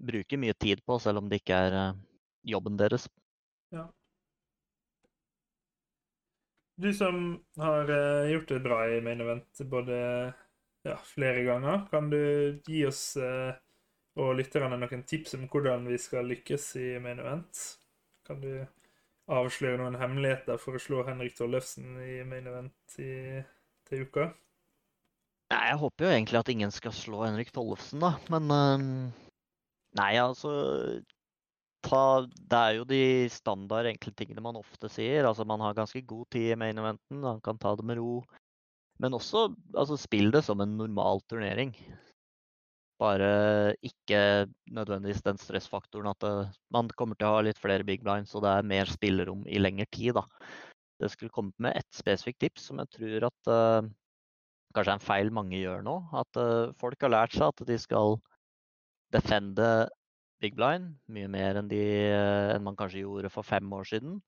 bruker 0.00 0.40
mye 0.40 0.56
tid 0.56 0.84
på, 0.86 0.98
selv 0.98 1.20
om 1.20 1.28
det 1.28 1.42
ikke 1.42 1.62
er 1.68 1.78
jobben 2.46 2.76
deres. 2.80 3.08
Ja. 3.70 3.86
Du 6.80 6.92
som 6.96 7.44
har 7.60 7.90
uh, 7.90 8.30
gjort 8.30 8.48
det 8.48 8.60
bra 8.64 8.78
i 8.88 9.00
Main 9.04 9.20
Event 9.20 9.60
både 9.68 9.96
ja, 10.82 10.96
flere 11.04 11.42
ganger, 11.44 11.84
kan 11.90 12.08
du 12.10 12.22
gi 12.64 12.86
oss 12.88 13.18
uh, 13.20 13.52
og 14.20 14.38
lytterne 14.38 14.78
noen 14.80 15.02
tips 15.04 15.36
om 15.36 15.44
hvordan 15.50 15.84
vi 15.90 15.98
skal 16.00 16.30
lykkes 16.30 16.70
i 16.80 16.86
Main 17.02 17.20
Event? 17.20 17.60
Kan 18.26 18.40
du 18.40 18.64
avsløre 19.30 19.78
noen 19.80 19.98
hemmeligheter 20.00 20.58
for 20.60 20.76
å 20.76 20.82
slå 20.82 21.04
Henrik 21.06 21.36
Tollefsen 21.38 21.96
i 22.02 22.20
Main 22.26 22.48
Event 22.50 23.00
i, 23.02 23.40
til 23.88 24.06
uka? 24.06 24.30
Nei, 25.50 25.64
Jeg 25.70 25.80
håper 25.82 26.06
jo 26.06 26.12
egentlig 26.14 26.40
at 26.40 26.52
ingen 26.52 26.74
skal 26.74 26.94
slå 26.94 27.24
Henrik 27.24 27.50
Tollefsen, 27.54 28.02
da. 28.02 28.14
Men 28.30 28.50
uh, 28.54 29.30
Nei, 29.98 30.12
altså 30.22 30.52
ta, 31.82 32.02
det 32.22 32.58
er 32.58 32.76
jo 32.76 32.84
de 32.86 33.02
standard 33.32 33.88
enkle 33.90 34.12
tingene 34.14 34.44
man 34.44 34.60
ofte 34.60 34.90
sier. 34.92 35.26
Altså 35.26 35.46
Man 35.48 35.62
har 35.64 35.78
ganske 35.78 36.02
god 36.06 36.28
tid 36.34 36.52
i 36.52 36.60
main 36.60 36.78
eventen, 36.78 37.24
han 37.26 37.42
kan 37.44 37.58
ta 37.58 37.74
det 37.78 37.86
med 37.88 37.98
ro. 37.98 38.20
Men 39.00 39.16
også 39.16 39.48
altså, 39.74 39.96
spill 39.98 40.30
det 40.34 40.44
som 40.46 40.60
en 40.60 40.76
normal 40.78 41.22
turnering. 41.30 41.72
Bare 43.00 43.30
ikke 43.86 44.46
nødvendigvis 44.76 45.22
den 45.24 45.38
stressfaktoren 45.40 46.10
at 46.10 46.20
det, 46.20 46.32
man 46.74 46.90
kommer 46.98 47.16
til 47.16 47.30
å 47.30 47.38
ha 47.38 47.44
litt 47.46 47.60
flere 47.60 47.86
big 47.88 48.02
blinds 48.04 48.34
og 48.36 48.44
det 48.44 48.52
er 48.52 48.68
mer 48.74 48.90
spillerom 48.92 49.46
i 49.48 49.60
lengre 49.62 49.86
tid. 49.88 50.18
da. 50.18 50.26
Det 51.00 51.08
skulle 51.08 51.32
kommet 51.32 51.56
med 51.56 51.78
ett 51.80 51.88
spesifikt 51.96 52.42
tips 52.44 52.68
som 52.68 52.82
jeg 52.82 52.92
tror 52.98 53.28
at 53.30 53.48
uh, 53.48 53.88
kanskje 54.76 54.92
er 54.92 54.98
en 54.98 55.06
feil 55.06 55.32
mange 55.32 55.56
gjør 55.56 55.80
nå. 55.86 55.96
At 56.12 56.36
uh, 56.36 56.74
folk 56.80 57.00
har 57.00 57.14
lært 57.14 57.38
seg 57.38 57.48
at 57.48 57.64
de 57.70 57.78
skal 57.80 58.18
defende 59.16 59.70
big 60.44 60.58
blind. 60.58 60.92
Mye 61.08 61.30
mer 61.32 61.56
enn, 61.56 61.72
de, 61.72 61.80
uh, 62.12 62.52
enn 62.52 62.66
man 62.68 62.76
kanskje 62.76 63.06
gjorde 63.06 63.32
for 63.32 63.48
fem 63.48 63.72
år 63.72 63.88
siden. 63.88 64.20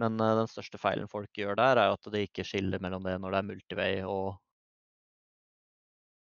Men 0.00 0.16
den 0.16 0.48
største 0.48 0.80
feilen 0.80 1.10
folk 1.10 1.36
gjør 1.36 1.58
der, 1.60 1.76
er 1.76 1.92
at 1.92 2.08
de 2.14 2.24
ikke 2.24 2.46
skiller 2.48 2.80
mellom 2.80 3.04
det 3.04 3.18
når 3.20 3.34
det 3.34 3.40
er 3.42 3.48
multivay 3.50 3.96
og, 4.08 4.38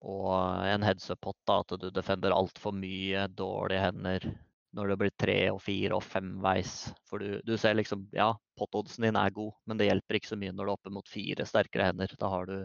og 0.06 0.34
en 0.68 0.86
heads 0.86 1.10
up-pot. 1.14 1.40
At 1.54 1.74
du 1.82 1.90
defender 1.94 2.36
altfor 2.36 2.76
mye 2.76 3.28
dårlige 3.34 3.84
hender 3.86 4.30
når 4.78 4.92
det 4.92 4.98
blir 5.02 5.14
tre 5.18 5.38
og 5.50 5.62
fire 5.64 5.98
og 5.98 6.04
femveis. 6.06 6.74
For 7.10 7.24
du, 7.24 7.40
du 7.48 7.56
ser 7.58 7.78
liksom 7.78 8.08
Ja, 8.16 8.34
pot-oddsen 8.60 9.08
din 9.08 9.18
er 9.20 9.34
god, 9.34 9.54
men 9.66 9.80
det 9.80 9.90
hjelper 9.90 10.20
ikke 10.20 10.34
så 10.34 10.40
mye 10.40 10.54
når 10.54 10.66
du 10.66 10.72
er 10.72 10.76
oppe 10.76 10.94
mot 10.94 11.10
fire 11.10 11.48
sterkere 11.50 11.90
hender. 11.90 12.14
Da 12.20 12.30
har 12.34 12.50
du 12.50 12.58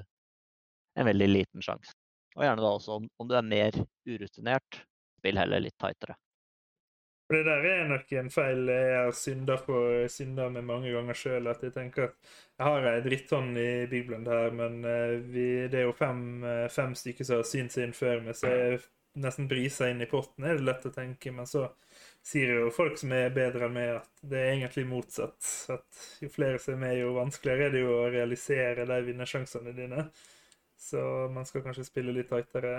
en 0.99 1.09
veldig 1.09 1.31
liten 1.31 1.65
sjanse. 1.65 1.95
Og 2.37 2.45
gjerne 2.45 2.65
da 2.65 2.75
også 2.75 2.99
om, 2.99 3.09
om 3.21 3.29
du 3.29 3.37
er 3.37 3.47
mer 3.47 3.77
urutinert, 4.09 4.83
spill 5.21 5.41
heller 5.41 5.63
litt 5.65 5.77
tightere. 5.81 6.17
For 7.33 7.41
det 7.41 7.49
der 7.49 7.65
er 7.65 7.87
nok 7.89 8.11
en 8.21 8.27
feil 8.29 8.67
jeg 8.69 8.89
har 8.93 9.15
synda 9.17 9.55
på 9.65 9.77
synda 10.13 10.51
med 10.53 10.67
mange 10.69 10.91
ganger 10.93 11.17
sjøl. 11.17 11.47
At 11.49 11.63
jeg 11.65 11.73
tenker 11.73 12.11
at 12.11 12.33
jeg 12.59 12.67
har 12.67 12.89
ei 12.91 12.99
dritthånd 13.07 13.57
i 13.57 13.71
Bibelen 13.89 14.27
her, 14.29 14.53
men 14.53 14.83
eh, 14.85 15.15
vi, 15.33 15.45
det 15.73 15.79
er 15.81 15.87
jo 15.87 15.95
fem, 15.97 16.21
eh, 16.45 16.67
fem 16.69 16.93
stykker 16.93 17.25
som 17.25 17.41
har 17.41 17.49
synt 17.49 17.73
seg 17.73 17.87
inn 17.89 17.95
før 17.97 18.21
meg, 18.27 18.37
så 18.37 18.51
jeg 18.53 18.83
nesten 19.25 19.49
brisa 19.49 19.89
inn 19.89 20.05
i 20.05 20.11
potten, 20.11 20.45
er 20.45 20.61
det 20.61 20.67
lett 20.69 20.85
å 20.85 20.93
tenke. 20.93 21.33
Men 21.33 21.49
så 21.49 21.63
sier 22.21 22.53
jo 22.53 22.69
folk 22.77 23.01
som 23.01 23.17
er 23.17 23.33
bedre 23.33 23.65
enn 23.71 23.79
meg, 23.79 23.95
at 24.03 24.29
det 24.35 24.43
er 24.43 24.53
egentlig 24.59 24.85
motsatt. 24.93 25.41
At 25.73 26.05
jo 26.21 26.29
flere 26.37 26.61
som 26.61 26.77
er 26.77 26.85
med, 26.85 26.99
jo 27.01 27.17
vanskeligere 27.17 27.71
er 27.71 27.75
det 27.79 27.85
jo 27.87 27.97
å 27.97 28.13
realisere 28.13 28.85
de 28.93 29.01
vinnersjansene 29.09 29.73
dine. 29.81 30.05
Så 30.77 31.01
man 31.33 31.49
skal 31.49 31.65
kanskje 31.65 31.89
spille 31.89 32.13
litt 32.13 32.29
tightere. 32.29 32.77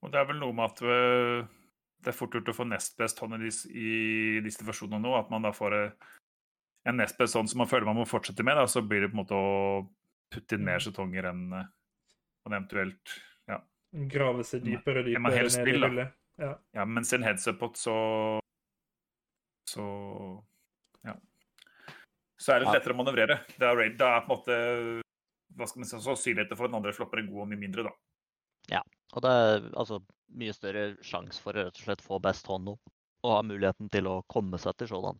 Og 0.00 0.16
det 0.16 0.24
er 0.24 0.32
vel 0.32 0.40
noe 0.40 0.56
med 0.56 0.72
at 0.72 0.84
eh, 0.96 1.55
det 2.04 2.12
er 2.12 2.16
fort 2.16 2.34
gjort 2.36 2.50
å 2.52 2.56
få 2.56 2.66
nest 2.68 2.96
best 3.00 3.20
hånd 3.22 3.38
i, 3.40 3.50
i 3.50 3.90
disse 4.44 4.60
situasjonene 4.60 5.02
nå. 5.02 5.14
At 5.18 5.30
man 5.32 5.46
da 5.46 5.52
får 5.56 5.76
eh, 5.76 6.10
en 6.90 7.00
nest 7.00 7.18
best 7.18 7.38
hånd 7.38 7.50
som 7.50 7.62
man 7.62 7.70
føler 7.70 7.88
man 7.88 7.98
må 8.00 8.06
fortsette 8.08 8.46
med. 8.46 8.58
Da, 8.58 8.66
så 8.70 8.82
blir 8.84 9.04
det 9.04 9.12
på 9.12 9.18
en 9.18 9.22
måte 9.24 9.38
å 9.38 9.86
putte 10.32 10.58
inn 10.58 10.66
mer 10.66 10.82
skjetonger 10.82 11.30
enn 11.32 11.46
eh, 11.56 11.70
man 12.46 12.58
eventuelt 12.58 13.16
ja. 13.50 13.60
Grave 14.12 14.46
seg 14.46 14.66
dypere 14.66 15.02
og 15.02 15.10
dypere 15.10 15.48
ned 15.48 15.72
i 15.74 15.78
hullet. 15.80 16.14
Ja. 16.36 16.52
ja, 16.76 16.84
mens 16.84 17.14
i 17.14 17.16
en 17.16 17.24
up-pot 17.24 17.78
så 17.80 17.96
så 19.66 19.86
ja. 21.06 21.16
Så 22.36 22.52
er 22.52 22.60
det 22.60 22.74
lettere 22.74 22.92
å 22.92 22.98
manøvrere. 23.00 23.40
Det 23.56 23.64
er, 23.66 23.82
det 23.96 24.04
er 24.04 24.26
på 24.26 24.28
en 24.28 24.34
måte 24.34 24.58
hva 25.56 25.68
skal 25.68 25.80
man 25.80 25.88
si, 25.88 25.96
sannsynligheten 26.04 26.58
for 26.58 26.68
at 26.68 26.72
den 26.72 26.78
andre 26.78 26.92
flopper 26.94 27.22
en 27.22 27.30
god 27.30 27.46
og 27.46 27.50
mye 27.50 27.60
mindre, 27.60 27.86
da. 27.88 27.94
Ja, 28.76 28.82
og 29.14 29.24
det 29.24 29.32
er 29.32 29.66
altså 29.78 30.00
mye 30.34 30.54
større 30.56 30.88
sjanse 31.04 31.40
for 31.42 31.56
å 31.56 31.66
rett 31.66 31.78
og 31.80 31.86
slett 31.86 32.04
få 32.04 32.18
best 32.22 32.46
hånd 32.50 32.74
opp 32.74 32.92
og 33.26 33.32
ha 33.32 33.40
muligheten 33.46 33.88
til 33.92 34.08
å 34.10 34.20
komme 34.30 34.58
seg 34.62 34.76
til 34.78 34.90
sådan. 34.92 35.18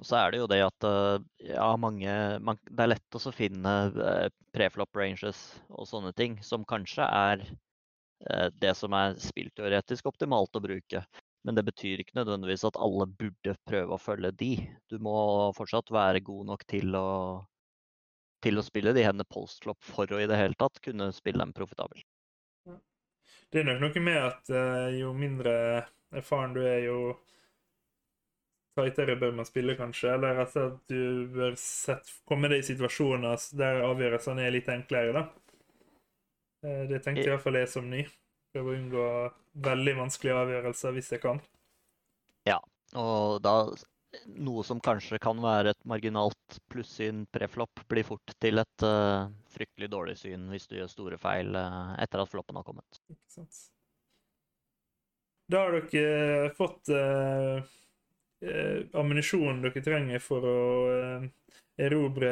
Og 0.00 0.06
så 0.08 0.16
er 0.18 0.32
det 0.32 0.40
jo 0.40 0.48
det 0.50 0.60
at 0.64 0.86
eh, 0.88 1.26
ja, 1.52 1.68
mange 1.78 2.14
man, 2.42 2.58
Det 2.66 2.82
er 2.82 2.90
lett 2.96 3.18
å 3.18 3.34
finne 3.34 3.74
eh, 3.92 4.30
preflop 4.54 4.96
ranges 4.98 5.42
og 5.70 5.86
sånne 5.86 6.10
ting 6.18 6.40
som 6.42 6.66
kanskje 6.66 7.06
er 7.06 7.44
eh, 7.44 8.48
det 8.58 8.74
som 8.78 8.96
er 8.98 9.14
spillteoretisk 9.22 10.10
optimalt 10.10 10.58
å 10.58 10.64
bruke. 10.64 11.04
Men 11.44 11.58
det 11.58 11.66
betyr 11.68 12.00
ikke 12.00 12.16
nødvendigvis 12.18 12.64
at 12.66 12.80
alle 12.80 13.06
burde 13.06 13.54
prøve 13.68 13.94
å 13.94 14.00
følge 14.00 14.32
de. 14.40 14.52
Du 14.90 14.96
må 14.98 15.14
fortsatt 15.54 15.92
være 15.94 16.24
god 16.24 16.48
nok 16.54 16.64
til 16.72 16.96
å, 16.98 17.08
til 18.42 18.58
å 18.58 18.64
spille 18.66 18.96
de 18.96 19.04
hendene 19.04 19.28
postflop 19.28 19.78
for 19.84 20.10
å 20.10 20.22
i 20.24 20.30
det 20.30 20.40
hele 20.40 20.58
tatt 20.58 20.80
kunne 20.82 21.12
spille 21.14 21.44
dem 21.44 21.52
profitabelt. 21.54 22.08
Det 23.52 23.60
er 23.60 23.68
nok 23.68 23.82
noe 23.84 24.02
med 24.02 24.18
at 24.18 24.50
uh, 24.50 24.88
jo 24.94 25.12
mindre 25.16 25.54
erfaren 26.14 26.54
du 26.54 26.62
er, 26.62 26.80
jo 26.88 26.98
tightere 28.74 29.16
bør 29.16 29.32
man 29.38 29.46
spille, 29.46 29.76
kanskje? 29.78 30.14
Eller 30.14 30.40
at 30.42 30.54
du 30.90 31.26
bør 31.34 31.54
sett, 31.60 32.10
komme 32.28 32.50
deg 32.50 32.62
i 32.62 32.66
situasjoner 32.66 33.48
der 33.58 33.82
avgjørelsene 33.86 34.46
er 34.46 34.54
litt 34.54 34.70
enklere, 34.72 35.14
da? 35.14 35.24
Eh, 36.64 36.84
Det 36.90 37.02
tenkte 37.04 37.28
i 37.28 37.32
hvert 37.32 37.44
fall 37.44 37.60
jeg 37.60 37.70
som 37.70 37.90
ny. 37.90 38.04
Prøve 38.54 38.72
å 38.72 38.78
unngå 38.78 39.06
veldig 39.66 39.96
vanskelige 40.02 40.40
avgjørelser 40.42 40.94
hvis 40.96 41.12
jeg 41.14 41.22
kan. 41.22 41.42
Ja, 42.48 42.58
Og 42.94 43.40
da 43.42 43.54
noe 44.40 44.64
som 44.66 44.80
kanskje 44.82 45.18
kan 45.22 45.38
være 45.42 45.74
et 45.74 45.86
marginalt 45.88 46.58
plussyn 46.72 47.24
preflopp, 47.32 47.84
blir 47.90 48.06
fort 48.06 48.34
til 48.42 48.62
et 48.62 48.86
uh, 48.86 49.30
fryktelig 49.54 49.90
dårlig 49.92 50.16
syn 50.20 50.48
hvis 50.52 50.68
du 50.70 50.76
gjør 50.78 50.90
store 50.92 51.20
feil 51.20 51.54
uh, 51.58 51.94
etter 52.02 52.22
at 52.22 52.30
floppen 52.30 52.58
har 52.60 52.66
kommet. 52.66 53.00
Ikke 53.12 53.36
sant? 53.38 53.62
Da 55.52 55.66
har 55.66 55.74
dere 55.76 56.52
fått 56.56 56.88
eh, 56.88 57.58
eh, 58.48 58.78
ammunisjonen 58.96 59.58
dere 59.60 59.82
trenger 59.84 60.22
for 60.24 60.46
å 60.48 60.60
erobre 61.76 62.30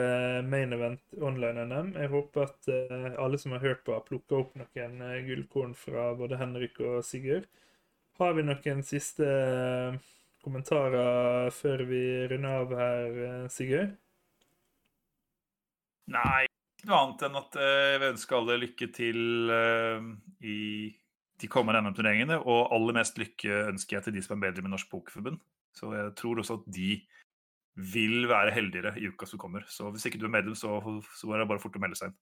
main 0.49 0.73
event 0.73 1.19
online-NM. 1.21 1.91
Jeg 2.01 2.09
håper 2.09 2.47
at 2.47 2.71
alle 3.21 3.37
som 3.43 3.53
har 3.53 3.67
hørt 3.67 3.83
på, 3.85 3.93
har 3.93 4.07
plukka 4.07 4.39
opp 4.39 4.57
noen 4.57 4.97
gullkorn 5.27 5.77
fra 5.77 6.07
både 6.17 6.41
Henrik 6.41 6.81
og 6.81 7.03
Sigurd. 7.05 7.45
Har 8.21 8.35
vi 8.37 8.45
noen 8.45 8.83
siste 8.87 9.27
eh, 9.27 9.95
kommentarer 10.43 11.51
før 11.55 11.85
vi 11.89 12.03
runder 12.31 12.65
av 12.65 12.75
her, 12.79 13.21
eh, 13.27 13.45
Sigurd? 13.53 13.95
Nei, 16.13 16.47
ikke 16.83 16.91
noe 16.91 16.99
annet 16.99 17.25
enn 17.29 17.39
at 17.39 17.57
eh, 17.63 17.85
jeg 17.93 18.03
vil 18.03 18.13
ønske 18.13 18.37
alle 18.39 18.59
lykke 18.59 18.89
til 18.97 19.53
eh, 19.55 20.09
i 20.51 20.59
de 21.43 21.51
kommende 21.51 21.83
NM-turneringene. 21.85 22.41
Og 22.43 22.75
aller 22.75 22.99
mest 22.99 23.21
lykke 23.23 23.69
ønsker 23.71 23.99
jeg 23.99 24.09
til 24.09 24.17
de 24.17 24.25
som 24.27 24.37
er 24.37 24.49
bedre 24.49 24.67
i 24.67 24.73
Norsk 24.73 24.91
Pokerforbund. 24.91 25.39
Så 25.79 25.93
jeg 25.95 26.11
tror 26.19 26.43
også 26.43 26.59
at 26.61 26.67
de 26.75 26.97
vil 27.95 28.27
være 28.29 28.53
heldigere 28.53 28.97
i 29.01 29.07
uka 29.09 29.27
som 29.31 29.41
kommer. 29.41 29.63
Så 29.71 29.89
hvis 29.95 30.05
ikke 30.11 30.19
du 30.21 30.27
er 30.27 30.35
medlem, 30.35 30.59
så, 30.59 30.75
så 31.17 31.31
er 31.31 31.41
det 31.41 31.49
bare 31.49 31.63
fort 31.63 31.79
å 31.79 31.83
melde 31.83 31.97
seg 31.99 32.11
inn. 32.11 32.19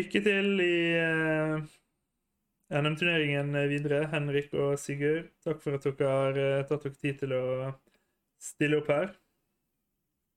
Lykke 0.00 0.24
til 0.24 0.64
i 0.64 0.74
NM-turneringen 2.70 3.50
videre, 3.70 4.04
Henrik 4.12 4.52
og 4.54 4.76
Sigurd. 4.78 5.30
Takk 5.42 5.58
for 5.62 5.74
at 5.74 5.86
dere 5.86 6.10
har 6.14 6.38
eh, 6.38 6.66
tatt 6.68 6.86
dere 6.86 6.98
tid 7.00 7.18
til 7.24 7.34
å 7.34 7.44
stille 8.40 8.78
opp 8.78 8.90
her. 8.92 9.10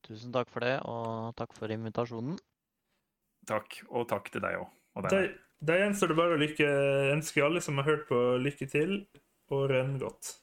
Tusen 0.04 0.34
takk 0.36 0.50
for 0.52 0.65
det, 0.65 0.76
og 0.89 1.36
takk 1.39 1.54
for 1.56 1.72
invitasjonen. 1.72 2.39
Takk, 3.48 3.84
og 3.91 4.08
takk 4.12 4.32
til 4.34 4.43
deg 4.43 4.60
òg. 4.60 4.72
Da, 5.10 5.22
da 5.63 5.78
gjenstår 5.80 6.12
det 6.12 6.17
bare 6.19 6.36
å 6.36 6.41
lykke, 6.41 6.69
ønske 7.13 7.43
alle 7.46 7.62
som 7.63 7.80
har 7.80 7.88
hørt 7.88 8.08
på, 8.10 8.19
lykke 8.41 8.67
til, 8.72 8.98
og 9.54 9.69
rønn 9.72 9.96
godt. 10.02 10.36